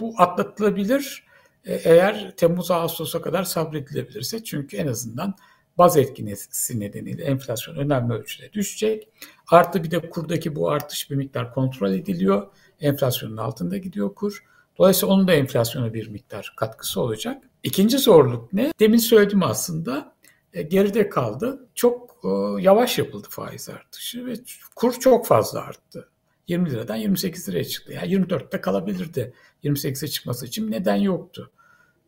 bu 0.00 0.14
atlatılabilir 0.18 1.28
eğer 1.64 2.36
Temmuz 2.36 2.70
Ağustos'a 2.70 3.22
kadar 3.22 3.44
sabredilebilirse 3.44 4.44
çünkü 4.44 4.76
en 4.76 4.86
azından 4.86 5.34
baz 5.78 5.96
etkisi 5.96 6.80
nedeniyle 6.80 7.24
enflasyon 7.24 7.76
önemli 7.76 8.14
ölçüde 8.14 8.52
düşecek. 8.52 9.08
Artı 9.50 9.84
bir 9.84 9.90
de 9.90 10.10
kurdaki 10.10 10.56
bu 10.56 10.70
artış 10.70 11.10
bir 11.10 11.16
miktar 11.16 11.54
kontrol 11.54 11.92
ediliyor. 11.92 12.46
Enflasyonun 12.80 13.36
altında 13.36 13.76
gidiyor 13.76 14.14
kur. 14.14 14.44
Dolayısıyla 14.78 15.14
onun 15.14 15.28
da 15.28 15.32
enflasyona 15.32 15.94
bir 15.94 16.08
miktar 16.08 16.52
katkısı 16.56 17.00
olacak. 17.00 17.42
İkinci 17.62 17.98
zorluk 17.98 18.52
ne? 18.52 18.72
Demin 18.80 18.98
söyledim 18.98 19.42
aslında 19.42 20.12
e, 20.17 20.17
geride 20.62 21.08
kaldı. 21.08 21.68
Çok 21.74 22.20
e, 22.24 22.62
yavaş 22.62 22.98
yapıldı 22.98 23.26
faiz 23.30 23.68
artışı 23.68 24.26
ve 24.26 24.34
kur 24.76 24.92
çok 24.92 25.26
fazla 25.26 25.60
arttı. 25.60 26.08
20 26.48 26.70
liradan 26.70 26.96
28 26.96 27.48
liraya 27.48 27.64
çıktı. 27.64 27.92
Yani 27.92 28.12
24'te 28.12 28.60
kalabilirdi. 28.60 29.32
28'e 29.64 30.08
çıkması 30.08 30.46
için 30.46 30.70
neden 30.70 30.96
yoktu. 30.96 31.50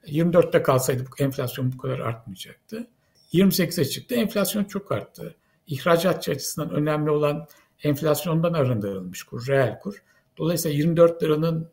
24'te 0.06 0.62
kalsaydı 0.62 1.04
bu 1.06 1.22
enflasyon 1.22 1.72
bu 1.72 1.78
kadar 1.78 1.98
artmayacaktı. 1.98 2.86
28'e 3.32 3.84
çıktı. 3.84 4.14
Enflasyon 4.14 4.64
çok 4.64 4.92
arttı. 4.92 5.34
İhracatçı 5.66 6.30
açısından 6.30 6.70
önemli 6.70 7.10
olan 7.10 7.46
enflasyondan 7.82 8.52
arındırılmış 8.52 9.22
kur, 9.22 9.46
reel 9.46 9.78
kur. 9.78 10.02
Dolayısıyla 10.38 10.76
24 10.76 11.22
liranın 11.22 11.68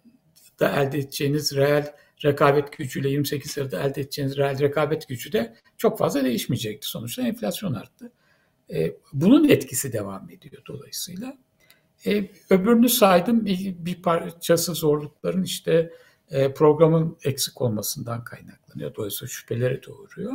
da 0.59 0.69
elde 0.69 0.97
edeceğiniz 0.97 1.55
reel 1.55 1.93
rekabet 2.25 2.77
gücüyle 2.77 3.09
28 3.09 3.57
lirada 3.57 3.83
elde 3.83 4.01
edeceğiniz 4.01 4.37
reel 4.37 4.59
rekabet 4.59 5.07
gücü 5.07 5.31
de 5.31 5.55
çok 5.77 5.97
fazla 5.97 6.23
değişmeyecekti. 6.23 6.87
Sonuçta 6.87 7.21
enflasyon 7.21 7.73
arttı. 7.73 8.11
E, 8.73 8.95
bunun 9.13 9.49
etkisi 9.49 9.93
devam 9.93 10.29
ediyor 10.29 10.63
dolayısıyla. 10.67 11.37
E, 12.05 12.31
öbürünü 12.49 12.89
saydım 12.89 13.45
bir 13.85 14.01
parçası 14.01 14.73
zorlukların 14.73 15.43
işte 15.43 15.93
e, 16.31 16.53
programın 16.53 17.17
eksik 17.23 17.61
olmasından 17.61 18.23
kaynaklanıyor. 18.23 18.95
Dolayısıyla 18.95 19.29
şüpheleri 19.29 19.83
doğuruyor. 19.83 20.33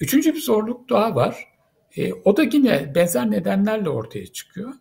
Üçüncü 0.00 0.34
bir 0.34 0.40
zorluk 0.40 0.90
daha 0.90 1.14
var. 1.14 1.44
E, 1.96 2.12
o 2.12 2.36
da 2.36 2.42
yine 2.42 2.94
benzer 2.94 3.30
nedenlerle 3.30 3.88
ortaya 3.88 4.26
çıkıyor. 4.26 4.74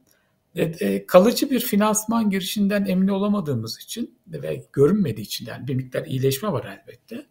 E, 0.55 0.63
e, 0.63 1.05
kalıcı 1.05 1.49
bir 1.49 1.59
finansman 1.59 2.29
girişinden 2.29 2.85
emin 2.85 3.07
olamadığımız 3.07 3.79
için 3.79 4.19
ve 4.27 4.63
görünmediği 4.73 5.25
için 5.25 5.45
yani 5.45 5.67
bir 5.67 5.75
miktar 5.75 6.05
iyileşme 6.05 6.51
var 6.51 6.65
elbette. 6.65 7.25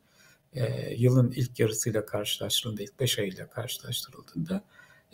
E, 0.56 0.94
yılın 0.94 1.32
ilk 1.36 1.60
yarısıyla 1.60 2.06
karşılaştırıldığında, 2.06 2.82
ilk 2.82 3.00
5 3.00 3.18
ayıyla 3.18 3.50
karşılaştırıldığında 3.50 4.64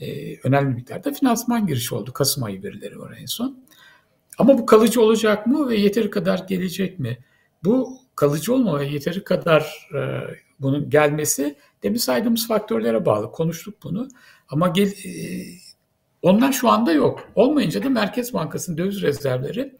e, 0.00 0.37
önemli 0.37 0.75
miktarda 0.75 1.12
finansman 1.12 1.66
girişi 1.66 1.94
oldu. 1.94 2.12
Kasım 2.12 2.44
ayı 2.44 2.62
verileri 2.62 2.99
var 2.99 3.16
en 3.20 3.26
son. 3.26 3.58
Ama 4.38 4.58
bu 4.58 4.66
kalıcı 4.66 5.02
olacak 5.02 5.46
mı 5.46 5.68
ve 5.68 5.76
yeteri 5.76 6.11
kadar 6.11 6.38
gelecek 6.38 6.99
mi? 6.99 7.18
Bu 7.64 7.99
kalıcı 8.14 8.54
olma 8.54 8.80
ve 8.80 8.87
yeteri 8.87 9.25
kadar 9.25 9.88
e, 9.94 10.20
bunun 10.61 10.90
gelmesi 10.90 11.56
demin 11.82 11.99
saydığımız 11.99 12.49
faktörlere 12.49 13.06
bağlı. 13.06 13.32
Konuştuk 13.32 13.75
bunu. 13.82 14.08
Ama 14.49 14.68
gel, 14.68 14.88
e, 14.88 15.11
onlar 16.22 16.52
şu 16.52 16.68
anda 16.68 16.92
yok. 16.92 17.28
Olmayınca 17.34 17.82
da 17.82 17.90
Merkez 17.90 18.34
Bankası'nın 18.34 18.78
döviz 18.78 19.02
rezervleri 19.02 19.78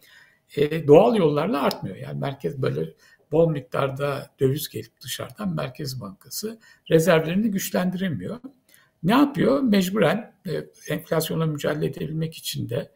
e, 0.55 0.87
doğal 0.87 1.15
yollarla 1.15 1.61
artmıyor. 1.61 1.95
Yani 1.95 2.19
merkez 2.19 2.61
böyle 2.61 2.93
bol 3.33 3.49
miktarda 3.49 4.29
döviz 4.39 4.69
gelip 4.69 5.01
dışarıdan 5.01 5.55
Merkez 5.55 6.01
Bankası 6.01 6.59
rezervlerini 6.89 7.51
güçlendiremiyor. 7.51 8.39
Ne 9.03 9.11
yapıyor? 9.11 9.61
Mecburen 9.61 10.33
e, 10.47 10.51
enflasyonla 10.87 11.45
mücadele 11.45 11.85
edebilmek 11.85 12.35
için 12.35 12.69
de 12.69 12.91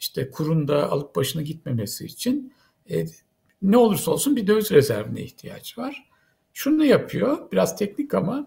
işte 0.00 0.30
kurun 0.30 0.68
da 0.68 0.90
alıp 0.90 1.16
başına 1.16 1.42
gitmemesi 1.42 2.04
için 2.04 2.52
e, 2.90 3.04
ne 3.62 3.76
olursa 3.76 4.10
olsun 4.10 4.36
bir 4.36 4.46
döviz 4.46 4.70
rezervine 4.70 5.22
ihtiyaç 5.22 5.78
var. 5.78 6.08
Şunu 6.52 6.84
yapıyor, 6.84 7.52
biraz 7.52 7.76
teknik 7.76 8.14
ama 8.14 8.46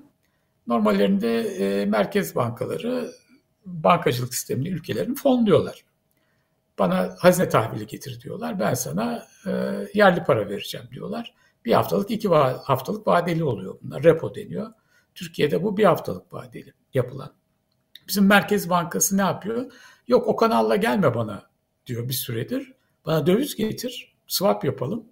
normallerinde 0.68 1.42
e, 1.42 1.86
merkez 1.86 2.36
bankaları 2.36 3.12
bankacılık 3.66 4.34
sistemini 4.34 4.70
ülkelerini 4.70 5.16
fonluyorlar. 5.16 5.86
Bana 6.79 7.15
hazine 7.20 7.50
tahvili 7.50 7.88
getir 7.88 8.22
diyorlar. 8.22 8.60
Ben 8.60 8.74
sana 8.74 9.27
e, 9.48 9.51
yerli 9.94 10.24
para 10.24 10.50
vereceğim 10.50 10.88
diyorlar. 10.91 11.34
Bir 11.65 11.74
haftalık, 11.74 12.12
iki 12.12 12.27
haftalık 12.27 13.08
vadeli 13.08 13.44
oluyor 13.44 13.77
bunlar. 13.84 14.03
Repo 14.03 14.36
deniyor. 14.36 14.72
Türkiye'de 15.15 15.63
bu 15.63 15.77
bir 15.77 15.86
haftalık 15.86 16.34
vadeli 16.34 16.74
yapılan. 16.94 17.34
Bizim 18.08 18.25
Merkez 18.25 18.70
Bankası 18.70 19.17
ne 19.17 19.22
yapıyor? 19.22 19.72
Yok 20.08 20.27
o 20.27 20.36
kanalla 20.36 20.75
gelme 20.75 21.15
bana 21.15 21.44
diyor 21.86 22.10
bir 22.10 22.13
süredir. 22.13 22.74
Bana 23.05 23.25
döviz 23.25 23.55
getir, 23.55 24.15
swap 24.27 24.65
yapalım. 24.65 25.05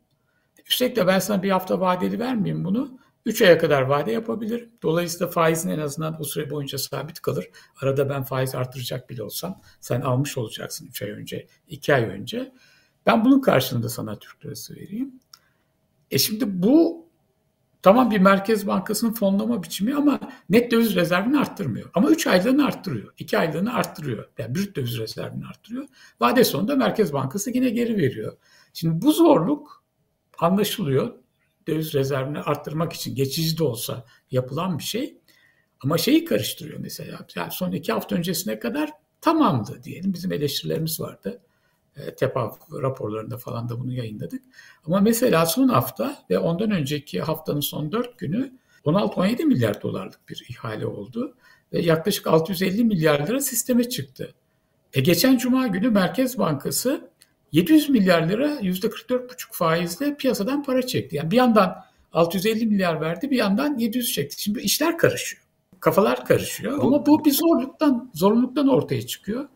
Üstelik 0.66 0.96
de 0.96 1.08
ben 1.08 1.20
sana 1.20 1.44
bir 1.44 1.52
hafta 1.52 1.80
vadeli 1.80 2.20
vermeyeyim 2.20 2.66
bunu. 2.66 3.00
3 3.26 3.42
aya 3.42 3.58
kadar 3.58 3.82
vade 3.82 4.12
yapabilir. 4.12 4.70
Dolayısıyla 4.84 5.28
faizin 5.28 5.70
en 5.70 5.80
azından 5.80 6.20
bu 6.20 6.26
süre 6.26 6.50
boyunca 6.50 6.78
sabit 6.78 7.20
kalır. 7.22 7.50
Arada 7.82 8.10
ben 8.10 8.24
faiz 8.24 8.56
artıracak 8.56 9.10
bile 9.10 9.24
olsam 9.24 9.62
sen 9.80 10.02
almış 10.02 10.38
olacaksın 10.38 10.88
3 10.88 11.02
ay 11.02 11.10
önce, 11.10 11.48
2 11.68 11.96
ay 11.96 12.04
önce. 12.04 12.54
Ben 13.06 13.26
bunun 13.26 13.42
karşılığında 13.42 13.90
sana 13.90 14.20
Türk 14.20 14.46
lirası 14.46 14.76
vereyim. 14.76 15.20
E 16.12 16.18
şimdi 16.18 16.64
bu 16.64 17.06
tamam 17.82 18.12
bir 18.12 18.20
Merkez 18.20 18.68
Bankası'nın 18.68 19.14
fonlama 19.14 19.64
biçimi 19.64 19.96
ama 19.96 20.20
net 20.50 20.72
döviz 20.72 20.96
rezervini 20.96 21.40
arttırmıyor. 21.40 21.90
Ama 21.94 22.10
3 22.10 22.28
aylığını 22.28 22.66
arttırıyor. 22.66 23.14
2 23.18 23.38
aylığını 23.38 23.74
arttırıyor. 23.74 24.30
Yani 24.38 24.56
brüt 24.56 24.76
döviz 24.76 24.98
rezervini 24.98 25.46
arttırıyor. 25.46 25.88
Vade 26.20 26.44
sonunda 26.44 26.76
Merkez 26.76 27.14
Bankası 27.14 27.52
yine 27.52 27.70
geri 27.70 27.98
veriyor. 27.98 28.38
Şimdi 28.74 29.02
bu 29.02 29.12
zorluk 29.12 29.84
anlaşılıyor 30.40 31.23
döviz 31.68 31.94
rezervini 31.94 32.40
arttırmak 32.40 32.94
için 32.94 33.16
geçici 33.16 33.58
de 33.58 33.64
olsa 33.64 34.06
yapılan 34.32 34.78
bir 34.78 34.84
şey. 34.84 35.18
Ama 35.84 35.98
şeyi 35.98 36.26
karıştırıyor 36.26 36.80
mesela. 36.80 37.28
Yani 37.36 37.52
son 37.52 37.72
iki 37.72 37.94
hafta 37.94 38.16
öncesine 38.16 38.60
kadar 38.60 38.90
tamamdı 39.22 39.84
diyelim. 39.84 40.14
Bizim 40.14 40.32
eleştirilerimiz 40.32 41.00
vardı. 41.00 41.42
E, 41.96 42.16
TEPA 42.16 42.58
raporlarında 42.82 43.38
falan 43.38 43.70
da 43.70 43.80
bunu 43.80 43.94
yayınladık. 43.94 44.44
Ama 44.86 45.02
mesela 45.02 45.46
son 45.46 45.68
hafta 45.68 46.26
ve 46.30 46.40
ondan 46.40 46.72
önceki 46.72 47.22
haftanın 47.22 47.60
son 47.60 47.92
dört 47.92 48.20
günü 48.20 48.52
16-17 48.86 49.46
milyar 49.46 49.82
dolarlık 49.82 50.30
bir 50.30 50.46
ihale 50.50 50.86
oldu. 50.86 51.36
Ve 51.74 51.82
yaklaşık 51.82 52.28
650 52.28 52.84
milyar 52.84 53.28
lira 53.28 53.42
sisteme 53.42 53.90
çıktı. 53.90 54.34
E 54.94 55.02
geçen 55.02 55.38
cuma 55.38 55.68
günü 55.68 55.90
Merkez 55.90 56.38
Bankası 56.38 57.12
700 57.54 57.90
milyar 57.90 58.30
lira 58.30 58.48
%44,5 58.48 59.30
faizle 59.52 60.16
piyasadan 60.16 60.64
para 60.64 60.88
çekti. 60.88 61.16
Yani 61.16 61.32
bir 61.32 61.38
yandan 61.38 61.76
650 62.14 62.66
milyar 62.66 63.02
verdi, 63.02 63.32
bir 63.32 63.38
yandan 63.38 63.78
700 63.78 64.14
çekti. 64.14 64.44
Şimdi 64.44 64.60
işler 64.60 64.98
karışıyor. 64.98 65.44
Kafalar 65.80 66.26
karışıyor. 66.26 66.80
Ama 66.84 67.06
bu 67.06 67.26
bir 67.26 67.32
zorluktan, 67.32 68.12
zorunluluktan 68.14 68.68
ortaya 68.68 69.08
çıkıyor. 69.08 69.48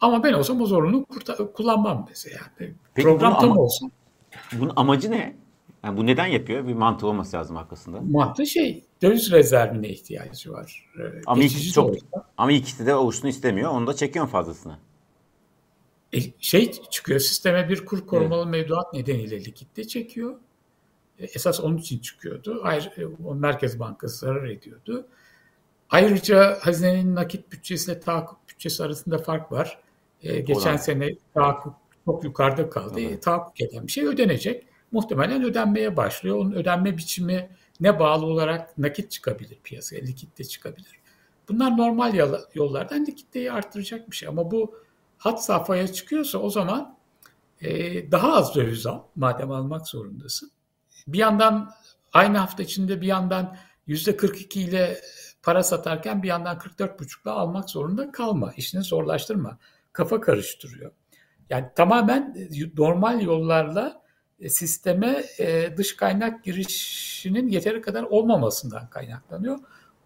Ama 0.00 0.22
ben 0.22 0.32
olsam 0.32 0.60
o 0.60 0.66
zorunluluğu 0.66 1.06
kullanmam 1.54 2.06
mesela. 2.08 2.38
Yani 2.60 2.74
Peki 2.94 3.08
Program 3.08 3.40
tam 3.40 3.50
ama, 3.50 3.60
olsun. 3.60 3.92
Bunun 4.52 4.72
amacı 4.76 5.10
ne? 5.10 5.36
Yani 5.84 5.96
bu 5.96 6.06
neden 6.06 6.26
yapıyor? 6.26 6.66
Bir 6.66 6.74
mantığı 6.74 7.06
olması 7.06 7.36
lazım 7.36 7.56
arkasında. 7.56 8.00
Mantığı 8.00 8.46
şey, 8.46 8.84
döviz 9.02 9.30
rezervine 9.30 9.88
ihtiyacı 9.88 10.52
var. 10.52 10.86
Ee, 10.98 11.02
ama 11.26 11.42
ikisi, 11.42 11.72
çok, 11.72 11.94
ama 12.36 12.52
ikisi 12.52 12.86
de 12.86 12.94
oluşunu 12.94 13.30
istemiyor. 13.30 13.70
Onu 13.70 13.86
da 13.86 13.94
çekiyor 13.94 14.28
fazlasını. 14.28 14.78
E, 16.12 16.18
şey 16.40 16.72
çıkıyor 16.72 17.20
sisteme 17.20 17.68
bir 17.68 17.84
kur 17.84 18.06
korumalı 18.06 18.42
evet. 18.42 18.50
mevduat 18.50 18.94
nedeniyle 18.94 19.44
likitte 19.44 19.88
çekiyor. 19.88 20.36
E, 21.18 21.24
esas 21.24 21.60
onun 21.60 21.76
için 21.76 21.98
çıkıyordu. 21.98 22.60
Ayrıca 22.62 22.90
e, 23.02 23.34
Merkez 23.34 23.80
Bankası 23.80 24.18
zarar 24.18 24.44
ediyordu. 24.44 25.06
Ayrıca 25.90 26.58
hazinenin 26.60 27.14
nakit 27.14 27.52
bütçesiyle 27.52 28.00
tahakkuk 28.00 28.48
bütçesi 28.48 28.82
arasında 28.82 29.18
fark 29.18 29.52
var. 29.52 29.78
E, 30.22 30.40
geçen 30.40 30.70
Olan. 30.70 30.76
sene 30.76 31.10
tahakkuk 31.34 31.74
çok 32.04 32.24
yukarıda 32.24 32.70
kaldı. 32.70 33.00
Evet. 33.00 33.12
E, 33.12 33.20
tahakkuk 33.20 33.60
eden 33.60 33.86
bir 33.86 33.92
şey 33.92 34.06
ödenecek. 34.06 34.66
Muhtemelen 34.92 35.44
ödenmeye 35.44 35.96
başlıyor. 35.96 36.36
Onun 36.36 36.52
ödenme 36.52 36.96
biçimi 36.96 37.50
ne 37.80 37.98
bağlı 37.98 38.26
olarak 38.26 38.78
nakit 38.78 39.10
çıkabilir 39.10 39.58
piyasaya, 39.64 40.02
likitte 40.02 40.44
çıkabilir. 40.44 41.00
Bunlar 41.48 41.76
normal 41.76 42.14
yollardan 42.54 43.06
likitteyi 43.06 43.52
arttıracak 43.52 44.10
bir 44.10 44.16
şey. 44.16 44.28
Ama 44.28 44.50
bu 44.50 44.74
hat 45.22 45.44
safhaya 45.44 45.92
çıkıyorsa 45.92 46.38
o 46.38 46.50
zaman 46.50 46.96
e, 47.60 47.70
daha 48.12 48.32
az 48.32 48.54
döviz 48.54 48.86
al 48.86 49.02
madem 49.16 49.50
almak 49.50 49.88
zorundasın. 49.88 50.50
Bir 51.06 51.18
yandan 51.18 51.70
aynı 52.12 52.38
hafta 52.38 52.62
içinde 52.62 53.00
bir 53.00 53.06
yandan 53.06 53.56
yüzde 53.86 54.16
42 54.16 54.60
ile 54.60 55.00
para 55.42 55.62
satarken 55.62 56.22
bir 56.22 56.28
yandan 56.28 56.56
44,5 56.56 57.22
ile 57.22 57.30
almak 57.30 57.70
zorunda 57.70 58.12
kalma. 58.12 58.52
İşini 58.56 58.82
zorlaştırma. 58.82 59.58
Kafa 59.92 60.20
karıştırıyor. 60.20 60.92
Yani 61.50 61.66
tamamen 61.76 62.48
normal 62.76 63.20
yollarla 63.20 64.02
e, 64.40 64.48
sisteme 64.50 65.24
e, 65.38 65.76
dış 65.76 65.96
kaynak 65.96 66.44
girişinin 66.44 67.48
yeteri 67.48 67.80
kadar 67.80 68.02
olmamasından 68.02 68.90
kaynaklanıyor. 68.90 69.58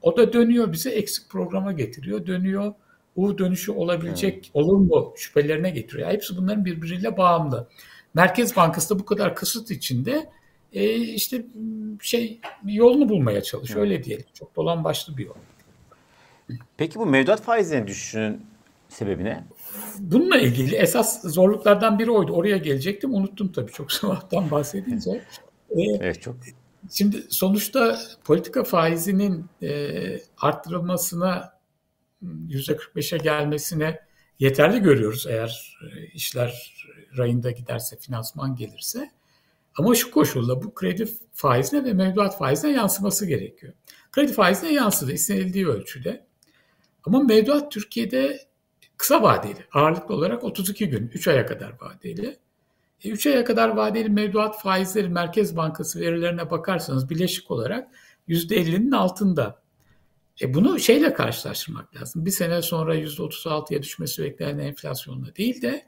O 0.03 0.17
da 0.17 0.33
dönüyor 0.33 0.73
bize 0.73 0.91
eksik 0.91 1.31
programa 1.31 1.73
getiriyor. 1.73 2.27
Dönüyor 2.27 2.75
U 3.17 3.39
dönüşü 3.39 3.73
olabilecek 3.73 4.35
evet. 4.35 4.51
olur 4.55 4.77
mu 4.77 5.13
şüphelerine 5.17 5.71
getiriyor. 5.71 6.11
hepsi 6.11 6.37
bunların 6.37 6.65
birbiriyle 6.65 7.17
bağımlı. 7.17 7.69
Merkez 8.15 8.57
Bankası 8.57 8.95
da 8.95 8.99
bu 8.99 9.05
kadar 9.05 9.35
kısıt 9.35 9.71
içinde 9.71 10.31
e, 10.73 10.95
işte 10.95 11.47
şey 12.01 12.41
yolunu 12.65 13.09
bulmaya 13.09 13.43
çalışıyor. 13.43 13.81
Evet. 13.81 13.91
Öyle 13.91 14.05
diyelim. 14.05 14.27
Çok 14.35 14.57
dolan 14.57 14.85
başlı 14.85 15.17
bir 15.17 15.27
yol. 15.27 15.35
Peki 16.77 16.99
bu 16.99 17.07
mevduat 17.07 17.43
faizlerinin 17.43 17.87
düşüşünün 17.87 18.47
sebebi 18.89 19.25
ne? 19.25 19.45
Bununla 19.99 20.39
ilgili 20.39 20.77
esas 20.77 21.23
zorluklardan 21.23 21.99
biri 21.99 22.11
oydu. 22.11 22.33
Oraya 22.33 22.57
gelecektim. 22.57 23.15
Unuttum 23.15 23.53
tabii 23.53 23.73
çok 23.73 23.93
sabahtan 23.93 24.51
bahsedince. 24.51 25.11
Ee, 25.71 25.83
evet 26.01 26.23
çok. 26.23 26.37
Şimdi 26.91 27.25
sonuçta 27.29 27.99
politika 28.25 28.65
faizinin 28.65 29.47
e, 29.63 29.99
arttırılmasına 30.39 31.56
%45'e 32.23 33.19
gelmesine 33.19 34.01
yeterli 34.39 34.83
görüyoruz 34.83 35.27
eğer 35.29 35.79
e, 35.83 36.07
işler 36.07 36.77
rayında 37.19 37.51
giderse, 37.51 37.97
finansman 37.97 38.57
gelirse. 38.57 39.11
Ama 39.79 39.95
şu 39.95 40.11
koşulla 40.11 40.63
bu 40.63 40.75
kredi 40.75 41.09
faizine 41.33 41.85
ve 41.85 41.93
mevduat 41.93 42.39
faizine 42.39 42.73
yansıması 42.73 43.27
gerekiyor. 43.27 43.73
Kredi 44.13 44.33
faizine 44.33 44.73
yansıdı 44.73 45.13
istenildiği 45.13 45.69
ölçüde. 45.69 46.27
Ama 47.05 47.23
mevduat 47.23 47.73
Türkiye'de 47.73 48.41
kısa 48.97 49.23
vadeli, 49.23 49.67
ağırlıklı 49.73 50.15
olarak 50.15 50.45
32 50.45 50.89
gün, 50.89 51.11
3 51.15 51.29
aya 51.29 51.47
kadar 51.47 51.73
vadeli. 51.81 52.37
E, 53.05 53.11
3 53.11 53.27
aya 53.27 53.45
kadar 53.45 53.69
vadeli 53.69 54.09
mevduat 54.09 54.63
faizleri 54.63 55.09
Merkez 55.09 55.57
Bankası 55.57 56.01
verilerine 56.01 56.51
bakarsanız 56.51 57.11
bileşik 57.11 57.51
olarak 57.51 57.89
%50'nin 58.29 58.93
altında. 58.93 59.66
E 60.41 60.55
bunu 60.55 60.79
şeyle 60.79 61.15
karşılaştırmak 61.15 61.97
lazım. 61.97 62.27
Bir 62.27 62.31
sene 62.31 62.63
sonra 62.63 62.97
%36'ya 62.97 63.83
düşmesi 63.83 64.23
beklenen 64.23 64.59
enflasyonla 64.59 65.37
değil 65.37 65.63
de 65.63 65.87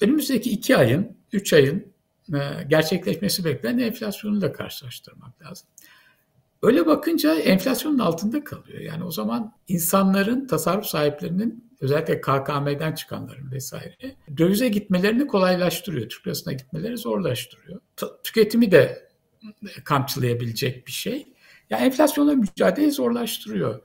önümüzdeki 0.00 0.50
2 0.50 0.76
ayın, 0.76 1.16
3 1.32 1.52
ayın 1.52 1.92
e, 2.34 2.38
gerçekleşmesi 2.68 3.44
beklenen 3.44 3.78
enflasyonu 3.78 4.40
da 4.40 4.52
karşılaştırmak 4.52 5.42
lazım. 5.42 5.68
Öyle 6.62 6.86
bakınca 6.86 7.34
enflasyonun 7.34 7.98
altında 7.98 8.44
kalıyor. 8.44 8.80
Yani 8.80 9.04
o 9.04 9.10
zaman 9.10 9.52
insanların, 9.68 10.46
tasarruf 10.46 10.86
sahiplerinin 10.86 11.70
özellikle 11.80 12.20
KKM'den 12.20 12.92
çıkanların 12.92 13.52
vesaire 13.52 14.16
dövize 14.36 14.68
gitmelerini 14.68 15.26
kolaylaştırıyor. 15.26 16.08
Türk 16.08 16.26
lirasına 16.26 16.52
gitmeleri 16.52 16.96
zorlaştırıyor. 16.96 17.80
T- 17.96 18.06
tüketimi 18.24 18.70
de 18.70 19.08
kamçılayabilecek 19.84 20.86
bir 20.86 20.92
şey. 20.92 21.33
Yani 21.70 21.84
enflasyonla 21.84 22.34
mücadeleyi 22.34 22.92
zorlaştırıyor. 22.92 23.82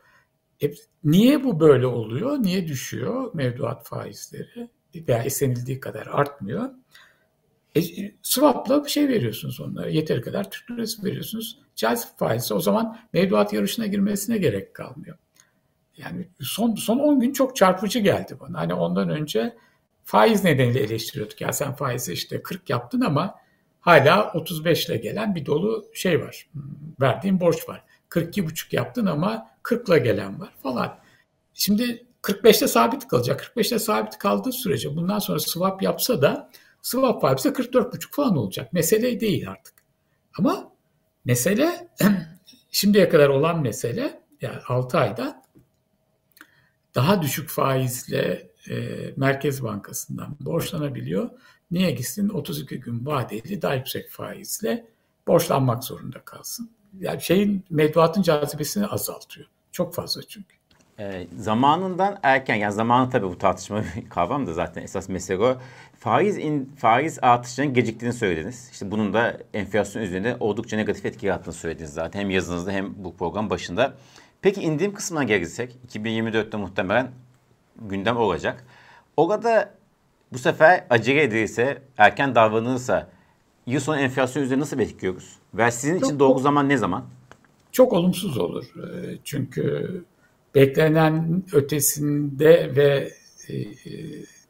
E, 0.64 0.72
niye 1.04 1.44
bu 1.44 1.60
böyle 1.60 1.86
oluyor? 1.86 2.44
Niye 2.44 2.68
düşüyor 2.68 3.32
mevduat 3.34 3.88
faizleri? 3.88 4.70
Veya 4.96 5.24
istenildiği 5.24 5.80
kadar 5.80 6.08
artmıyor. 6.08 6.70
E, 7.76 7.82
swap'la 8.22 8.86
bir 8.86 8.90
şey 8.90 9.08
veriyorsunuz 9.08 9.62
onlara. 9.62 9.90
Yeteri 9.90 10.22
kadar 10.22 10.52
Türk 10.52 10.72
lirası 10.72 11.04
veriyorsunuz. 11.04 11.60
Cazip 11.76 12.10
faizse 12.18 12.54
o 12.54 12.60
zaman 12.60 13.00
mevduat 13.14 13.54
yarışına 13.54 13.86
girmesine 13.86 14.38
gerek 14.38 14.74
kalmıyor. 14.74 15.18
Yani 15.98 16.28
son 16.40 16.76
son 16.76 17.00
10 17.00 17.20
gün 17.20 17.34
çok 17.34 17.56
çarpıcı 17.56 18.00
geldi 18.00 18.38
bana. 18.40 18.60
Hani 18.60 18.74
ondan 18.74 19.10
önce 19.10 19.56
faiz 20.04 20.44
nedeniyle 20.44 20.80
eleştiriyorduk. 20.80 21.42
Ya 21.42 21.54
sen 21.54 21.74
faizi 21.74 22.14
işte 22.14 22.44
40 22.44 22.70
yaptın 22.70 23.02
ama 23.02 23.36
hala 23.82 24.32
35 24.34 24.86
ile 24.86 24.98
gelen 24.98 25.36
bir 25.36 25.46
dolu 25.46 25.86
şey 25.94 26.22
var. 26.22 26.50
Verdiğin 27.02 27.40
borç 27.40 27.70
var. 27.70 27.84
42,5 28.10 28.76
yaptın 28.76 29.06
ama 29.06 29.52
40 29.64 29.90
ile 29.90 30.00
gelen 30.00 30.40
var 30.40 30.54
falan. 30.64 31.00
Şimdi 31.54 32.06
45'te 32.22 32.68
sabit 32.68 33.08
kalacak. 33.08 33.52
45'te 33.56 33.80
sabit 33.80 34.18
kaldığı 34.18 34.52
sürece 34.52 34.96
bundan 34.96 35.20
sonra 35.20 35.40
swap 35.40 35.82
yapsa 35.84 36.22
da 36.22 36.50
swap 36.82 37.22
faizi 37.22 37.50
44,5 37.50 38.12
falan 38.12 38.38
olacak. 38.38 38.74
Mesele 38.74 39.20
değil 39.20 39.50
artık. 39.50 39.74
Ama 40.40 40.72
mesele 41.26 41.90
şimdiye 42.72 43.10
kadar 43.10 43.30
olan 43.30 43.62
mesele 43.62 44.22
yani 44.42 44.58
6 44.68 44.98
ayda 44.98 45.44
daha 46.96 47.22
düşük 47.22 47.50
faizle 47.50 48.52
e, 48.70 48.76
Merkez 49.18 49.64
Bankası'ndan 49.64 50.38
borçlanabiliyor. 50.40 51.30
Niye 51.72 51.92
gitsin 51.92 52.30
32 52.30 52.80
gün 52.80 53.06
vadeli 53.06 53.62
daha 53.62 53.74
yüksek 53.74 54.10
faizle 54.10 54.86
borçlanmak 55.28 55.84
zorunda 55.84 56.22
kalsın. 56.22 56.72
Yani 57.00 57.22
şeyin 57.22 57.66
mevduatın 57.70 58.22
cazibesini 58.22 58.86
azaltıyor. 58.88 59.48
Çok 59.72 59.94
fazla 59.94 60.22
çünkü. 60.24 60.60
E, 61.00 61.28
zamanından 61.38 62.20
erken 62.24 62.56
yani 62.56 62.74
zamanı 62.74 63.10
tabii 63.10 63.28
bu 63.28 63.38
tartışma 63.38 63.84
kavram 64.10 64.48
da 64.48 64.54
zaten 64.54 64.84
esas 64.84 65.10
mesele 65.10 65.44
o. 65.44 65.58
Faiz 66.00 66.38
in, 66.38 66.66
faiz 66.78 67.20
artışının 67.22 67.74
geciktiğini 67.74 68.14
söylediniz. 68.14 68.70
İşte 68.72 68.92
bunun 68.92 69.14
da 69.14 69.38
enflasyon 69.54 70.04
üzerinde 70.04 70.38
oldukça 70.40 70.78
negatif 70.78 71.06
etki 71.06 71.26
yarattığını 71.26 71.54
söylediniz 71.54 71.94
zaten 71.94 72.20
hem 72.20 72.30
yazınızda 72.30 72.72
hem 72.72 72.94
bu 73.04 73.16
program 73.16 73.50
başında. 73.50 73.94
Peki 74.42 74.62
indiğim 74.62 74.94
kısmına 74.94 75.24
gelirsek 75.24 75.76
2024'te 75.88 76.58
muhtemelen 76.58 77.12
gündem 77.82 78.18
olacak. 78.18 78.66
Orada 79.18 79.79
bu 80.34 80.38
sefer 80.38 80.86
acele 80.90 81.24
edilirse, 81.24 81.82
erken 81.98 82.36
davranılırsa 82.36 83.10
yıl 83.68 83.80
sonu 83.80 83.98
enflasyon 83.98 84.44
üzerinde 84.44 84.62
nasıl 84.62 84.80
bekliyoruz? 84.80 85.36
Ve 85.54 85.72
sizin 85.72 85.96
için 85.96 86.10
çok, 86.10 86.20
doğru 86.20 86.40
zaman 86.40 86.70
ne 86.70 86.78
zaman? 86.78 87.06
Çok 87.72 87.94
olumsuz 87.94 88.38
olur. 88.38 88.66
Ee, 88.78 89.18
çünkü 89.24 90.04
beklenen 90.56 91.44
ötesinde 91.54 92.76
ve 92.76 93.12
e, 93.48 93.58
e, 93.58 93.68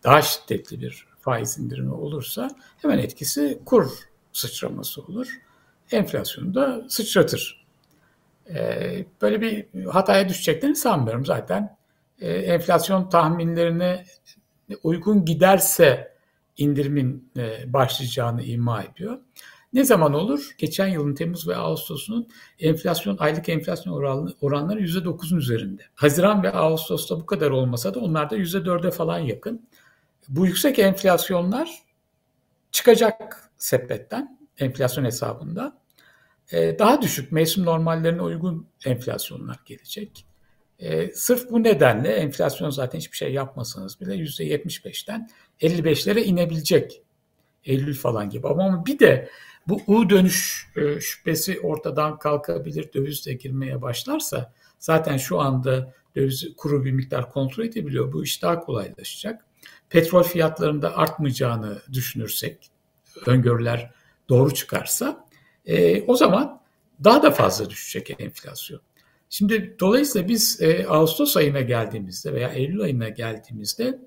daha 0.03 0.21
şiddetli 0.21 0.81
bir 0.81 1.07
faiz 1.21 1.59
indirimi 1.59 1.93
olursa 1.93 2.49
hemen 2.81 2.97
etkisi 2.97 3.59
kur 3.65 3.91
sıçraması 4.33 5.01
olur. 5.01 5.39
Enflasyonu 5.91 6.53
da 6.53 6.85
sıçratır. 6.89 7.65
Ee, 8.49 9.05
böyle 9.21 9.41
bir 9.41 9.85
hataya 9.85 10.29
düşeceklerini 10.29 10.75
sanmıyorum 10.75 11.25
zaten. 11.25 11.77
Ee, 12.19 12.29
enflasyon 12.29 13.09
tahminlerine 13.09 14.05
uygun 14.83 15.25
giderse 15.25 16.15
indirimin 16.57 17.31
e, 17.37 17.73
başlayacağını 17.73 18.43
ima 18.43 18.83
ediyor. 18.83 19.19
Ne 19.73 19.83
zaman 19.83 20.13
olur? 20.13 20.49
Geçen 20.57 20.87
yılın 20.87 21.15
Temmuz 21.15 21.47
ve 21.47 21.55
Ağustos'un 21.55 22.27
enflasyon 22.59 23.17
aylık 23.19 23.49
enflasyon 23.49 23.93
oranları 24.41 24.79
%9'un 24.79 25.37
üzerinde. 25.37 25.81
Haziran 25.95 26.43
ve 26.43 26.51
Ağustos'ta 26.51 27.19
bu 27.19 27.25
kadar 27.25 27.51
olmasa 27.51 27.93
da 27.93 27.99
onlar 27.99 28.29
da 28.29 28.37
%4'e 28.37 28.91
falan 28.91 29.19
yakın. 29.19 29.67
Bu 30.29 30.45
yüksek 30.45 30.79
enflasyonlar 30.79 31.83
çıkacak 32.71 33.49
sepetten 33.57 34.39
enflasyon 34.57 35.05
hesabında. 35.05 35.77
Ee, 36.51 36.79
daha 36.79 37.01
düşük 37.01 37.31
mevsim 37.31 37.65
normallerine 37.65 38.21
uygun 38.21 38.67
enflasyonlar 38.85 39.59
gelecek. 39.65 40.25
E, 40.79 41.11
sırf 41.13 41.49
bu 41.51 41.63
nedenle 41.63 42.09
enflasyon 42.09 42.69
zaten 42.69 42.99
hiçbir 42.99 43.17
şey 43.17 43.33
yapmasanız 43.33 44.01
bile 44.01 44.15
%75'ten 44.15 45.29
55'lere 45.61 46.19
inebilecek. 46.19 47.01
Eylül 47.65 47.95
falan 47.95 48.29
gibi. 48.29 48.47
Ama 48.47 48.85
bir 48.85 48.99
de 48.99 49.29
bu 49.67 49.81
U 49.87 50.09
dönüş 50.09 50.67
e, 50.75 51.01
şüphesi 51.01 51.59
ortadan 51.59 52.19
kalkabilir, 52.19 52.93
döviz 52.93 53.25
de 53.25 53.33
girmeye 53.33 53.81
başlarsa 53.81 54.53
zaten 54.79 55.17
şu 55.17 55.39
anda 55.39 55.93
döviz 56.15 56.55
kuru 56.57 56.85
bir 56.85 56.91
miktar 56.91 57.31
kontrol 57.31 57.63
edebiliyor. 57.63 58.13
Bu 58.13 58.23
iş 58.23 58.41
daha 58.41 58.59
kolaylaşacak. 58.59 59.45
Petrol 59.89 60.23
fiyatlarında 60.23 60.97
artmayacağını 60.97 61.81
düşünürsek, 61.93 62.69
öngörüler 63.25 63.91
doğru 64.29 64.53
çıkarsa 64.53 65.25
e, 65.65 66.01
o 66.01 66.15
zaman 66.15 66.61
daha 67.03 67.23
da 67.23 67.31
fazla 67.31 67.69
düşecek 67.69 68.21
enflasyon. 68.21 68.81
Şimdi 69.29 69.75
dolayısıyla 69.79 70.27
biz 70.27 70.61
e, 70.61 70.87
Ağustos 70.87 71.37
ayına 71.37 71.61
geldiğimizde 71.61 72.33
veya 72.33 72.49
Eylül 72.49 72.81
ayına 72.81 73.09
geldiğimizde 73.09 73.99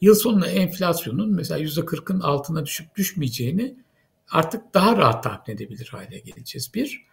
yıl 0.00 0.14
sonunda 0.14 0.46
enflasyonun 0.46 1.34
mesela 1.34 1.60
%40'ın 1.60 2.20
altına 2.20 2.66
düşüp 2.66 2.96
düşmeyeceğini 2.96 3.76
artık 4.30 4.74
daha 4.74 4.96
rahat 4.96 5.22
tahmin 5.24 5.54
edebilir 5.54 5.88
hale 5.92 6.18
geleceğiz 6.18 6.74
bir. 6.74 7.04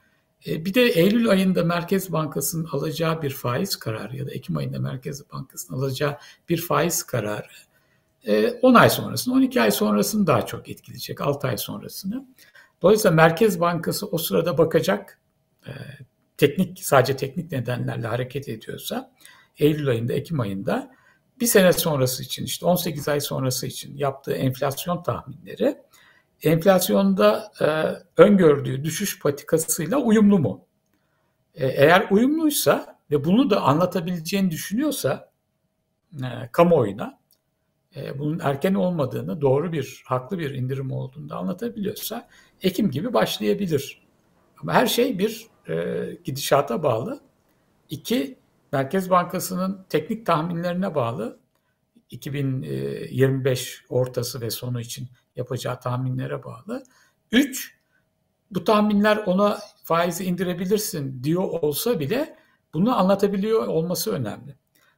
E, 0.48 0.66
bir 0.66 0.74
de 0.74 0.82
Eylül 0.82 1.30
ayında 1.30 1.64
Merkez 1.64 2.12
Bankası'nın 2.12 2.68
alacağı 2.72 3.22
bir 3.22 3.30
faiz 3.30 3.76
kararı 3.76 4.18
ya 4.18 4.28
da 4.28 4.32
Ekim 4.32 4.58
ayında 4.58 4.80
Merkez 4.80 5.32
Bankası'nın 5.32 5.78
alacağı 5.78 6.18
bir 6.50 6.62
faiz 6.62 7.04
kararı 7.04 7.48
10 8.62 8.76
e, 8.76 8.78
ay 8.78 8.90
sonrasını, 8.90 9.34
12 9.34 9.62
ay 9.62 9.72
sonrasını 9.72 10.28
daha 10.28 10.46
çok 10.46 10.70
etkileyecek, 10.70 11.22
6 11.22 11.48
ay 11.48 11.58
sonrasını. 11.58 12.26
Dolayısıyla 12.82 13.16
Merkez 13.16 13.60
Bankası 13.60 14.08
o 14.08 14.18
sırada 14.18 14.58
bakacak, 14.58 15.20
e, 15.68 15.72
teknik 16.38 16.86
sadece 16.86 17.18
teknik 17.18 17.52
nedenlerle 17.52 18.08
hareket 18.08 18.50
ediyorsa 18.50 19.12
Eylül 19.58 19.90
ayında, 19.90 20.14
Ekim 20.14 20.40
ayında 20.40 20.92
bir 21.42 21.46
sene 21.46 21.74
sonrası 21.74 22.24
için 22.24 22.46
işte 22.46 22.66
18 22.66 23.08
ay 23.08 23.22
sonrası 23.22 23.68
için 23.68 23.98
yaptığı 23.98 24.34
enflasyon 24.34 25.04
tahminleri 25.04 25.78
enflasyonda 26.44 27.52
e, 27.62 27.68
öngördüğü 28.22 28.84
düşüş 28.84 29.20
patikasıyla 29.20 29.98
uyumlu 29.98 30.40
mu? 30.40 30.66
E, 31.56 31.68
eğer 31.68 32.08
uyumluysa 32.12 33.00
ve 33.12 33.24
bunu 33.26 33.50
da 33.50 33.62
anlatabileceğini 33.62 34.52
düşünüyorsa 34.52 35.32
e, 36.18 36.50
kamuoyuna 36.52 37.20
e, 37.96 38.20
bunun 38.20 38.40
erken 38.40 38.74
olmadığını, 38.74 39.42
doğru 39.42 39.72
bir, 39.72 40.04
haklı 40.06 40.40
bir 40.40 40.52
indirim 40.54 40.92
olduğunu 40.92 41.30
da 41.30 41.36
anlatabiliyorsa 41.36 42.28
Ekim 42.62 42.92
gibi 42.92 43.14
başlayabilir. 43.14 44.08
Ama 44.62 44.74
her 44.74 44.88
şey 44.88 45.20
bir 45.20 45.48
e, 45.70 46.18
gidişata 46.24 46.84
bağlı. 46.84 47.20
İki, 47.90 48.38
Merkez 48.72 49.10
Bankası'nın 49.10 49.86
teknik 49.90 50.26
tahminlerine 50.26 50.96
bağlı 50.96 51.40
2025 52.10 53.86
ortası 53.90 54.42
ve 54.42 54.50
sonu 54.50 54.82
için 54.82 55.08
yapacağı 55.36 55.80
tahminlere 55.80 56.44
bağlı. 56.44 56.84
3. 57.32 57.78
Bu 58.52 58.64
tahminler 58.64 59.18
ona 59.18 59.60
faizi 59.84 60.26
indirebilirsin 60.26 61.24
diyor 61.24 61.44
olsa 61.44 62.00
bile 62.00 62.36
bunu 62.74 63.00
anlatabiliyor 63.00 63.68
olması 63.68 64.12
önemli. 64.12 64.56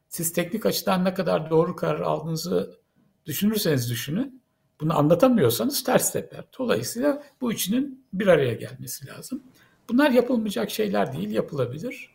Siz 0.08 0.32
teknik 0.32 0.66
açıdan 0.66 1.04
ne 1.04 1.14
kadar 1.14 1.50
doğru 1.50 1.76
karar 1.76 2.00
aldığınızı 2.00 2.78
düşünürseniz 3.26 3.90
düşünün. 3.90 4.42
Bunu 4.80 4.98
anlatamıyorsanız 4.98 5.84
ters 5.84 6.12
teper. 6.12 6.44
Dolayısıyla 6.58 7.22
bu 7.40 7.52
üçünün 7.52 8.06
bir 8.12 8.26
araya 8.26 8.54
gelmesi 8.54 9.06
lazım. 9.06 9.42
Bunlar 9.90 10.10
yapılmayacak 10.10 10.70
şeyler 10.70 11.12
değil, 11.12 11.30
yapılabilir. 11.30 12.10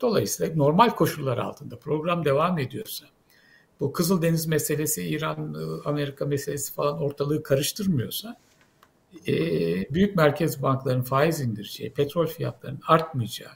Dolayısıyla 0.00 0.56
normal 0.56 0.90
koşullar 0.90 1.38
altında 1.38 1.78
program 1.78 2.24
devam 2.24 2.58
ediyorsa, 2.58 3.06
bu 3.80 3.92
Kızıldeniz 3.92 4.46
meselesi, 4.46 5.02
İran, 5.08 5.56
Amerika 5.84 6.26
meselesi 6.26 6.74
falan 6.74 6.98
ortalığı 7.02 7.42
karıştırmıyorsa, 7.42 8.36
büyük 9.90 10.16
merkez 10.16 10.62
bankların 10.62 11.02
faiz 11.02 11.40
indireceği, 11.40 11.92
petrol 11.92 12.26
fiyatlarının 12.26 12.80
artmayacağı, 12.86 13.52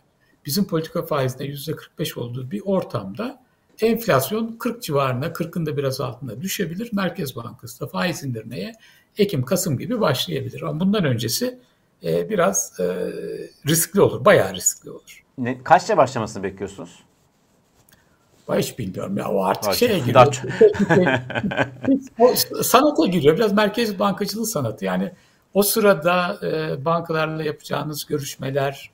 bizim 0.46 0.66
politika 0.66 1.02
faizinde 1.02 1.46
%45 1.46 2.20
olduğu 2.20 2.50
bir 2.50 2.62
ortamda 2.64 3.42
enflasyon 3.80 4.56
40 4.58 4.82
civarına, 4.82 5.26
40'ın 5.26 5.66
da 5.66 5.76
biraz 5.76 6.00
altında 6.00 6.40
düşebilir. 6.40 6.90
Merkez 6.92 7.36
Bankası 7.36 7.80
da 7.80 7.86
faiz 7.86 8.24
indirmeye 8.24 8.72
Ekim, 9.18 9.44
Kasım 9.44 9.78
gibi 9.78 10.00
başlayabilir. 10.00 10.62
Ama 10.62 10.80
bundan 10.80 11.04
öncesi 11.04 11.58
biraz 12.02 12.80
riskli 13.66 14.00
olur, 14.00 14.24
bayağı 14.24 14.54
riskli 14.54 14.90
olur. 14.90 15.24
Ne, 15.38 15.62
kaçta 15.64 15.96
başlamasını 15.96 16.42
bekliyorsunuz? 16.42 17.04
Hiç 18.58 18.78
bilmiyorum 18.78 19.16
ya 19.16 19.28
o 19.28 19.44
artık 19.44 19.66
Bak, 19.66 19.74
şeye 19.74 19.98
giriyor. 19.98 20.42
o 22.18 22.34
sanata 22.62 23.06
giriyor. 23.06 23.36
Biraz 23.36 23.52
merkez 23.52 23.98
bankacılığı 23.98 24.46
sanatı. 24.46 24.84
Yani 24.84 25.12
o 25.54 25.62
sırada 25.62 26.38
e, 26.42 26.84
bankalarla 26.84 27.42
yapacağınız 27.42 28.06
görüşmeler, 28.06 28.90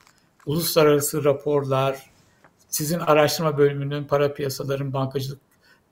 uluslararası 0.47 1.25
raporlar, 1.25 2.11
sizin 2.69 2.99
araştırma 2.99 3.59
bölümünün, 3.59 4.05
para 4.05 4.35
piyasaların, 4.35 4.93
bankacılık 4.93 5.41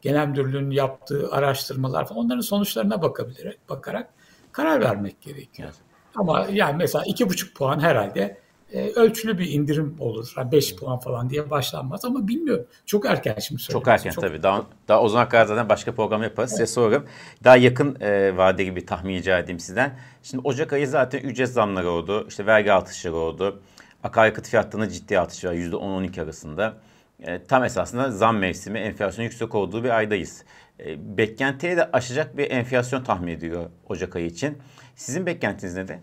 genel 0.03 0.29
müdürlüğünün 0.29 0.71
yaptığı 0.71 1.29
araştırmalar 1.31 2.09
falan 2.09 2.25
onların 2.25 2.41
sonuçlarına 2.41 3.03
bakabilir, 3.03 3.59
bakarak 3.69 4.11
karar 4.53 4.81
vermek 4.81 5.23
gerekiyor. 5.23 5.69
Evet. 5.69 5.94
Ama 6.17 6.47
yani 6.53 6.77
mesela 6.77 7.05
iki 7.07 7.29
buçuk 7.29 7.57
puan 7.57 7.81
herhalde 7.81 8.45
e, 8.73 8.91
ölçülü 8.91 9.39
bir 9.39 9.51
indirim 9.51 9.97
olur. 10.01 10.35
Yani 10.37 10.53
5 10.53 10.77
puan 10.77 10.99
falan 10.99 11.31
diye 11.31 11.51
başlanmaz 11.51 12.05
ama 12.05 12.29
bilmiyorum. 12.29 12.67
Çok 12.87 13.07
erken 13.07 13.37
şimdi 13.39 13.63
söyleyeyim. 13.63 13.85
Çok 13.85 13.89
erken 13.89 14.11
Çok... 14.11 14.25
tabii. 14.25 14.43
Daha, 14.43 14.63
daha 14.89 15.03
o 15.03 15.09
zaman 15.09 15.29
kadar 15.29 15.47
zaten 15.47 15.69
başka 15.69 15.95
program 15.95 16.23
yaparız. 16.23 16.51
Evet. 16.51 16.59
Size 16.59 16.81
sorarım. 16.81 17.05
Daha 17.45 17.57
yakın 17.57 17.97
e, 18.01 18.37
vade 18.37 18.65
gibi 18.65 18.87
tahmin 18.87 19.15
rica 19.15 19.39
edeyim 19.39 19.61
sizden. 19.61 19.99
Şimdi 20.23 20.49
Ocak 20.49 20.73
ayı 20.73 20.89
zaten 20.89 21.19
ücret 21.19 21.49
zamları 21.49 21.91
oldu. 21.91 22.27
İşte 22.29 22.47
vergi 22.47 22.73
artışları 22.73 23.17
oldu. 23.17 23.63
Akaryakıt 24.03 24.49
fiyatlarında 24.49 24.91
ciddi 24.91 25.19
artış 25.19 25.45
var. 25.45 25.53
%10-12 25.53 26.23
arasında. 26.23 26.75
E, 27.21 27.45
tam 27.45 27.65
esasında 27.65 28.11
zam 28.11 28.39
mevsimi, 28.39 28.79
enflasyon 28.79 29.25
yüksek 29.25 29.55
olduğu 29.55 29.85
bir 29.85 29.91
aydayız. 29.91 30.45
E, 30.81 31.17
beklentiyi 31.19 31.77
de 31.77 31.91
aşacak 31.93 32.37
bir 32.37 32.51
enflasyon 32.51 33.05
tahmin 33.05 33.29
ediyor 33.29 33.71
Ocak 33.89 34.17
ayı 34.17 34.27
için. 34.27 34.59
Sizin 34.97 35.27
beklentiniz 35.27 35.75
nedir? 35.75 35.97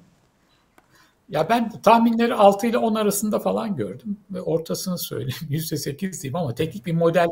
Ya 1.29 1.49
ben 1.49 1.69
tahminleri 1.69 2.33
6 2.33 2.67
ile 2.67 2.77
10 2.77 2.95
arasında 2.95 3.39
falan 3.39 3.75
gördüm. 3.75 4.17
Ve 4.31 4.41
ortasını 4.41 4.97
söyleyeyim 4.97 5.33
%8 5.49 6.21
diyeyim 6.21 6.35
ama 6.35 6.55
teknik 6.55 6.85
bir 6.85 6.93
model 6.93 7.27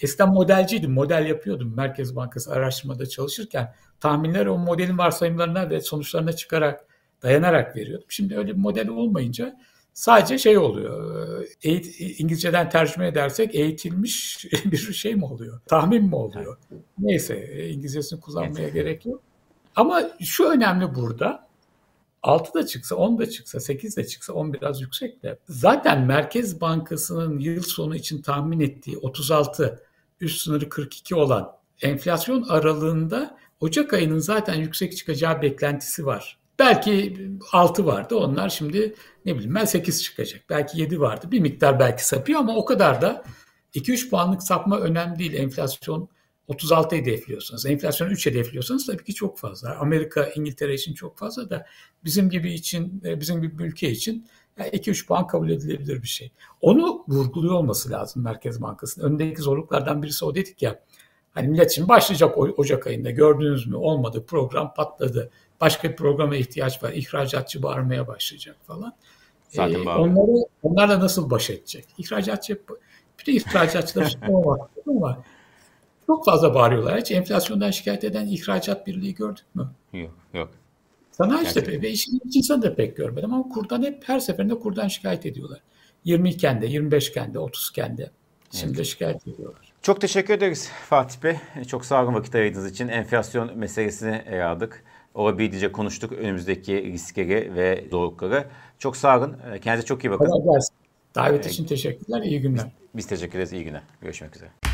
eskiden 0.00 0.28
modelciydim. 0.28 0.92
Model 0.92 1.26
yapıyordum 1.26 1.74
Merkez 1.76 2.16
Bankası 2.16 2.52
araştırmada 2.52 3.06
çalışırken. 3.06 3.74
Tahminleri 4.00 4.50
o 4.50 4.58
modelin 4.58 4.98
varsayımlarına 4.98 5.70
ve 5.70 5.80
sonuçlarına 5.80 6.32
çıkarak 6.32 6.84
dayanarak 7.22 7.76
veriyordum. 7.76 8.06
Şimdi 8.08 8.36
öyle 8.38 8.52
bir 8.52 8.60
model 8.60 8.88
olmayınca 8.88 9.56
sadece 9.96 10.38
şey 10.38 10.58
oluyor. 10.58 11.46
Eğit, 11.62 12.00
İngilizceden 12.20 12.70
tercüme 12.70 13.06
edersek 13.06 13.54
eğitilmiş 13.54 14.46
bir 14.64 14.92
şey 14.92 15.14
mi 15.14 15.24
oluyor? 15.24 15.60
Tahmin 15.66 16.04
mi 16.04 16.14
oluyor? 16.14 16.58
Neyse 16.98 17.68
İngilizcesini 17.70 18.20
kullanmaya 18.20 18.68
gerek 18.68 19.06
yok. 19.06 19.20
Ama 19.76 20.02
şu 20.20 20.44
önemli 20.44 20.94
burada 20.94 21.46
6 22.22 22.54
da 22.54 22.66
çıksa, 22.66 22.96
10 22.96 23.18
da 23.18 23.30
çıksa, 23.30 23.60
8 23.60 23.96
de 23.96 24.06
çıksa 24.06 24.32
10 24.32 24.52
biraz 24.52 24.80
yüksek 24.80 25.22
de. 25.22 25.38
Zaten 25.48 26.06
Merkez 26.06 26.60
Bankası'nın 26.60 27.38
yıl 27.38 27.62
sonu 27.62 27.96
için 27.96 28.22
tahmin 28.22 28.60
ettiği 28.60 28.98
36, 28.98 29.82
üst 30.20 30.40
sınırı 30.40 30.68
42 30.68 31.14
olan 31.14 31.52
enflasyon 31.82 32.42
aralığında 32.42 33.38
Ocak 33.60 33.92
ayının 33.92 34.18
zaten 34.18 34.54
yüksek 34.54 34.96
çıkacağı 34.96 35.42
beklentisi 35.42 36.06
var. 36.06 36.38
Belki 36.58 37.16
6 37.52 37.86
vardı 37.86 38.16
onlar 38.16 38.48
şimdi 38.48 38.94
ne 39.24 39.34
bileyim 39.34 39.54
ben 39.54 39.64
8 39.64 40.02
çıkacak. 40.02 40.44
Belki 40.50 40.80
7 40.80 41.00
vardı. 41.00 41.30
Bir 41.30 41.40
miktar 41.40 41.80
belki 41.80 42.06
sapıyor 42.06 42.40
ama 42.40 42.56
o 42.56 42.64
kadar 42.64 43.02
da 43.02 43.24
2-3 43.74 44.10
puanlık 44.10 44.42
sapma 44.42 44.80
önemli 44.80 45.18
değil. 45.18 45.34
Enflasyon 45.34 46.08
36 46.48 46.96
hedefliyorsanız, 46.96 47.66
enflasyonu 47.66 48.12
3 48.12 48.26
hedefliyorsanız 48.26 48.86
tabii 48.86 49.04
ki 49.04 49.14
çok 49.14 49.38
fazla. 49.38 49.76
Amerika, 49.76 50.26
İngiltere 50.26 50.74
için 50.74 50.94
çok 50.94 51.18
fazla 51.18 51.50
da 51.50 51.66
bizim 52.04 52.30
gibi 52.30 52.52
için, 52.52 53.02
e, 53.04 53.20
bizim 53.20 53.42
gibi 53.42 53.58
bir 53.58 53.64
ülke 53.64 53.90
için 53.90 54.26
2-3 54.58 55.06
puan 55.06 55.26
kabul 55.26 55.50
edilebilir 55.50 56.02
bir 56.02 56.08
şey. 56.08 56.32
Onu 56.60 57.04
vurguluyor 57.08 57.54
olması 57.54 57.90
lazım 57.90 58.24
Merkez 58.24 58.62
Bankası'nın. 58.62 59.12
Öndeki 59.12 59.42
zorluklardan 59.42 60.02
birisi 60.02 60.24
o 60.24 60.34
dedik 60.34 60.62
ya. 60.62 60.84
Hani 61.34 61.48
millet 61.48 61.70
şimdi 61.70 61.88
başlayacak 61.88 62.38
Ocak 62.38 62.86
ayında 62.86 63.10
gördünüz 63.10 63.66
mü 63.66 63.76
olmadı 63.76 64.24
program 64.26 64.74
patladı. 64.74 65.30
Başka 65.60 65.90
bir 65.90 65.96
programa 65.96 66.36
ihtiyaç 66.36 66.82
var. 66.82 66.92
İhracatçı 66.92 67.62
bağırmaya 67.62 68.06
başlayacak 68.06 68.56
falan. 68.66 68.94
Zaten 69.48 69.84
ee, 69.84 69.88
onları, 69.88 70.46
onlarla 70.62 71.00
nasıl 71.00 71.30
baş 71.30 71.50
edecek? 71.50 71.84
İhracatçı 71.98 72.58
bir 73.18 73.26
de 73.26 73.32
ihracatçılar 73.32 74.18
ama 74.28 75.22
çok 76.06 76.24
fazla 76.24 76.54
bağırıyorlar. 76.54 77.00
Hiç 77.00 77.10
enflasyondan 77.10 77.70
şikayet 77.70 78.04
eden 78.04 78.26
ihracat 78.26 78.86
birliği 78.86 79.14
gördük 79.14 79.44
mü? 79.54 79.68
Yok, 79.92 80.14
yok. 80.34 80.50
Sanayi 81.10 81.46
işte 81.46 81.82
ve 81.82 81.90
işin 81.90 82.20
insan 82.34 82.62
da 82.62 82.74
pek 82.74 82.96
görmedim 82.96 83.34
ama 83.34 83.48
kurdan 83.48 83.82
hep 83.82 84.08
her 84.08 84.20
seferinde 84.20 84.58
kurdan 84.58 84.88
şikayet 84.88 85.26
ediyorlar. 85.26 85.60
20 86.04 86.30
iken 86.30 86.62
de, 86.62 86.66
25 86.66 87.08
iken 87.08 87.34
de, 87.34 87.38
30 87.38 87.68
iken 87.70 87.98
de. 87.98 88.10
Şimdi 88.50 88.76
evet. 88.76 88.86
şikayet 88.86 89.28
ediyorlar. 89.28 89.72
Çok 89.82 90.00
teşekkür 90.00 90.34
ederiz 90.34 90.70
Fatih 90.88 91.22
Bey. 91.22 91.36
Çok 91.68 91.84
sağ 91.84 92.04
olun 92.04 92.14
vakit 92.14 92.34
ayırdığınız 92.34 92.70
için. 92.72 92.88
Enflasyon 92.88 93.58
meselesini 93.58 94.22
ele 94.26 94.44
aldık. 94.44 94.84
Olabildiğince 95.16 95.72
konuştuk 95.72 96.12
önümüzdeki 96.12 96.82
riskleri 96.82 97.54
ve 97.54 97.84
zorlukları. 97.90 98.44
Çok 98.78 98.96
sağ 98.96 99.18
olun. 99.18 99.36
Kendinize 99.62 99.86
çok 99.86 100.04
iyi 100.04 100.10
bakın. 100.10 100.32
Davet 101.14 101.46
için 101.46 101.64
teşekkürler. 101.64 102.22
İyi 102.22 102.40
günler. 102.40 102.64
Biz, 102.64 102.72
biz 102.94 103.06
teşekkür 103.06 103.38
ederiz. 103.38 103.52
İyi 103.52 103.64
günler. 103.64 103.82
Görüşmek 104.00 104.36
üzere. 104.36 104.65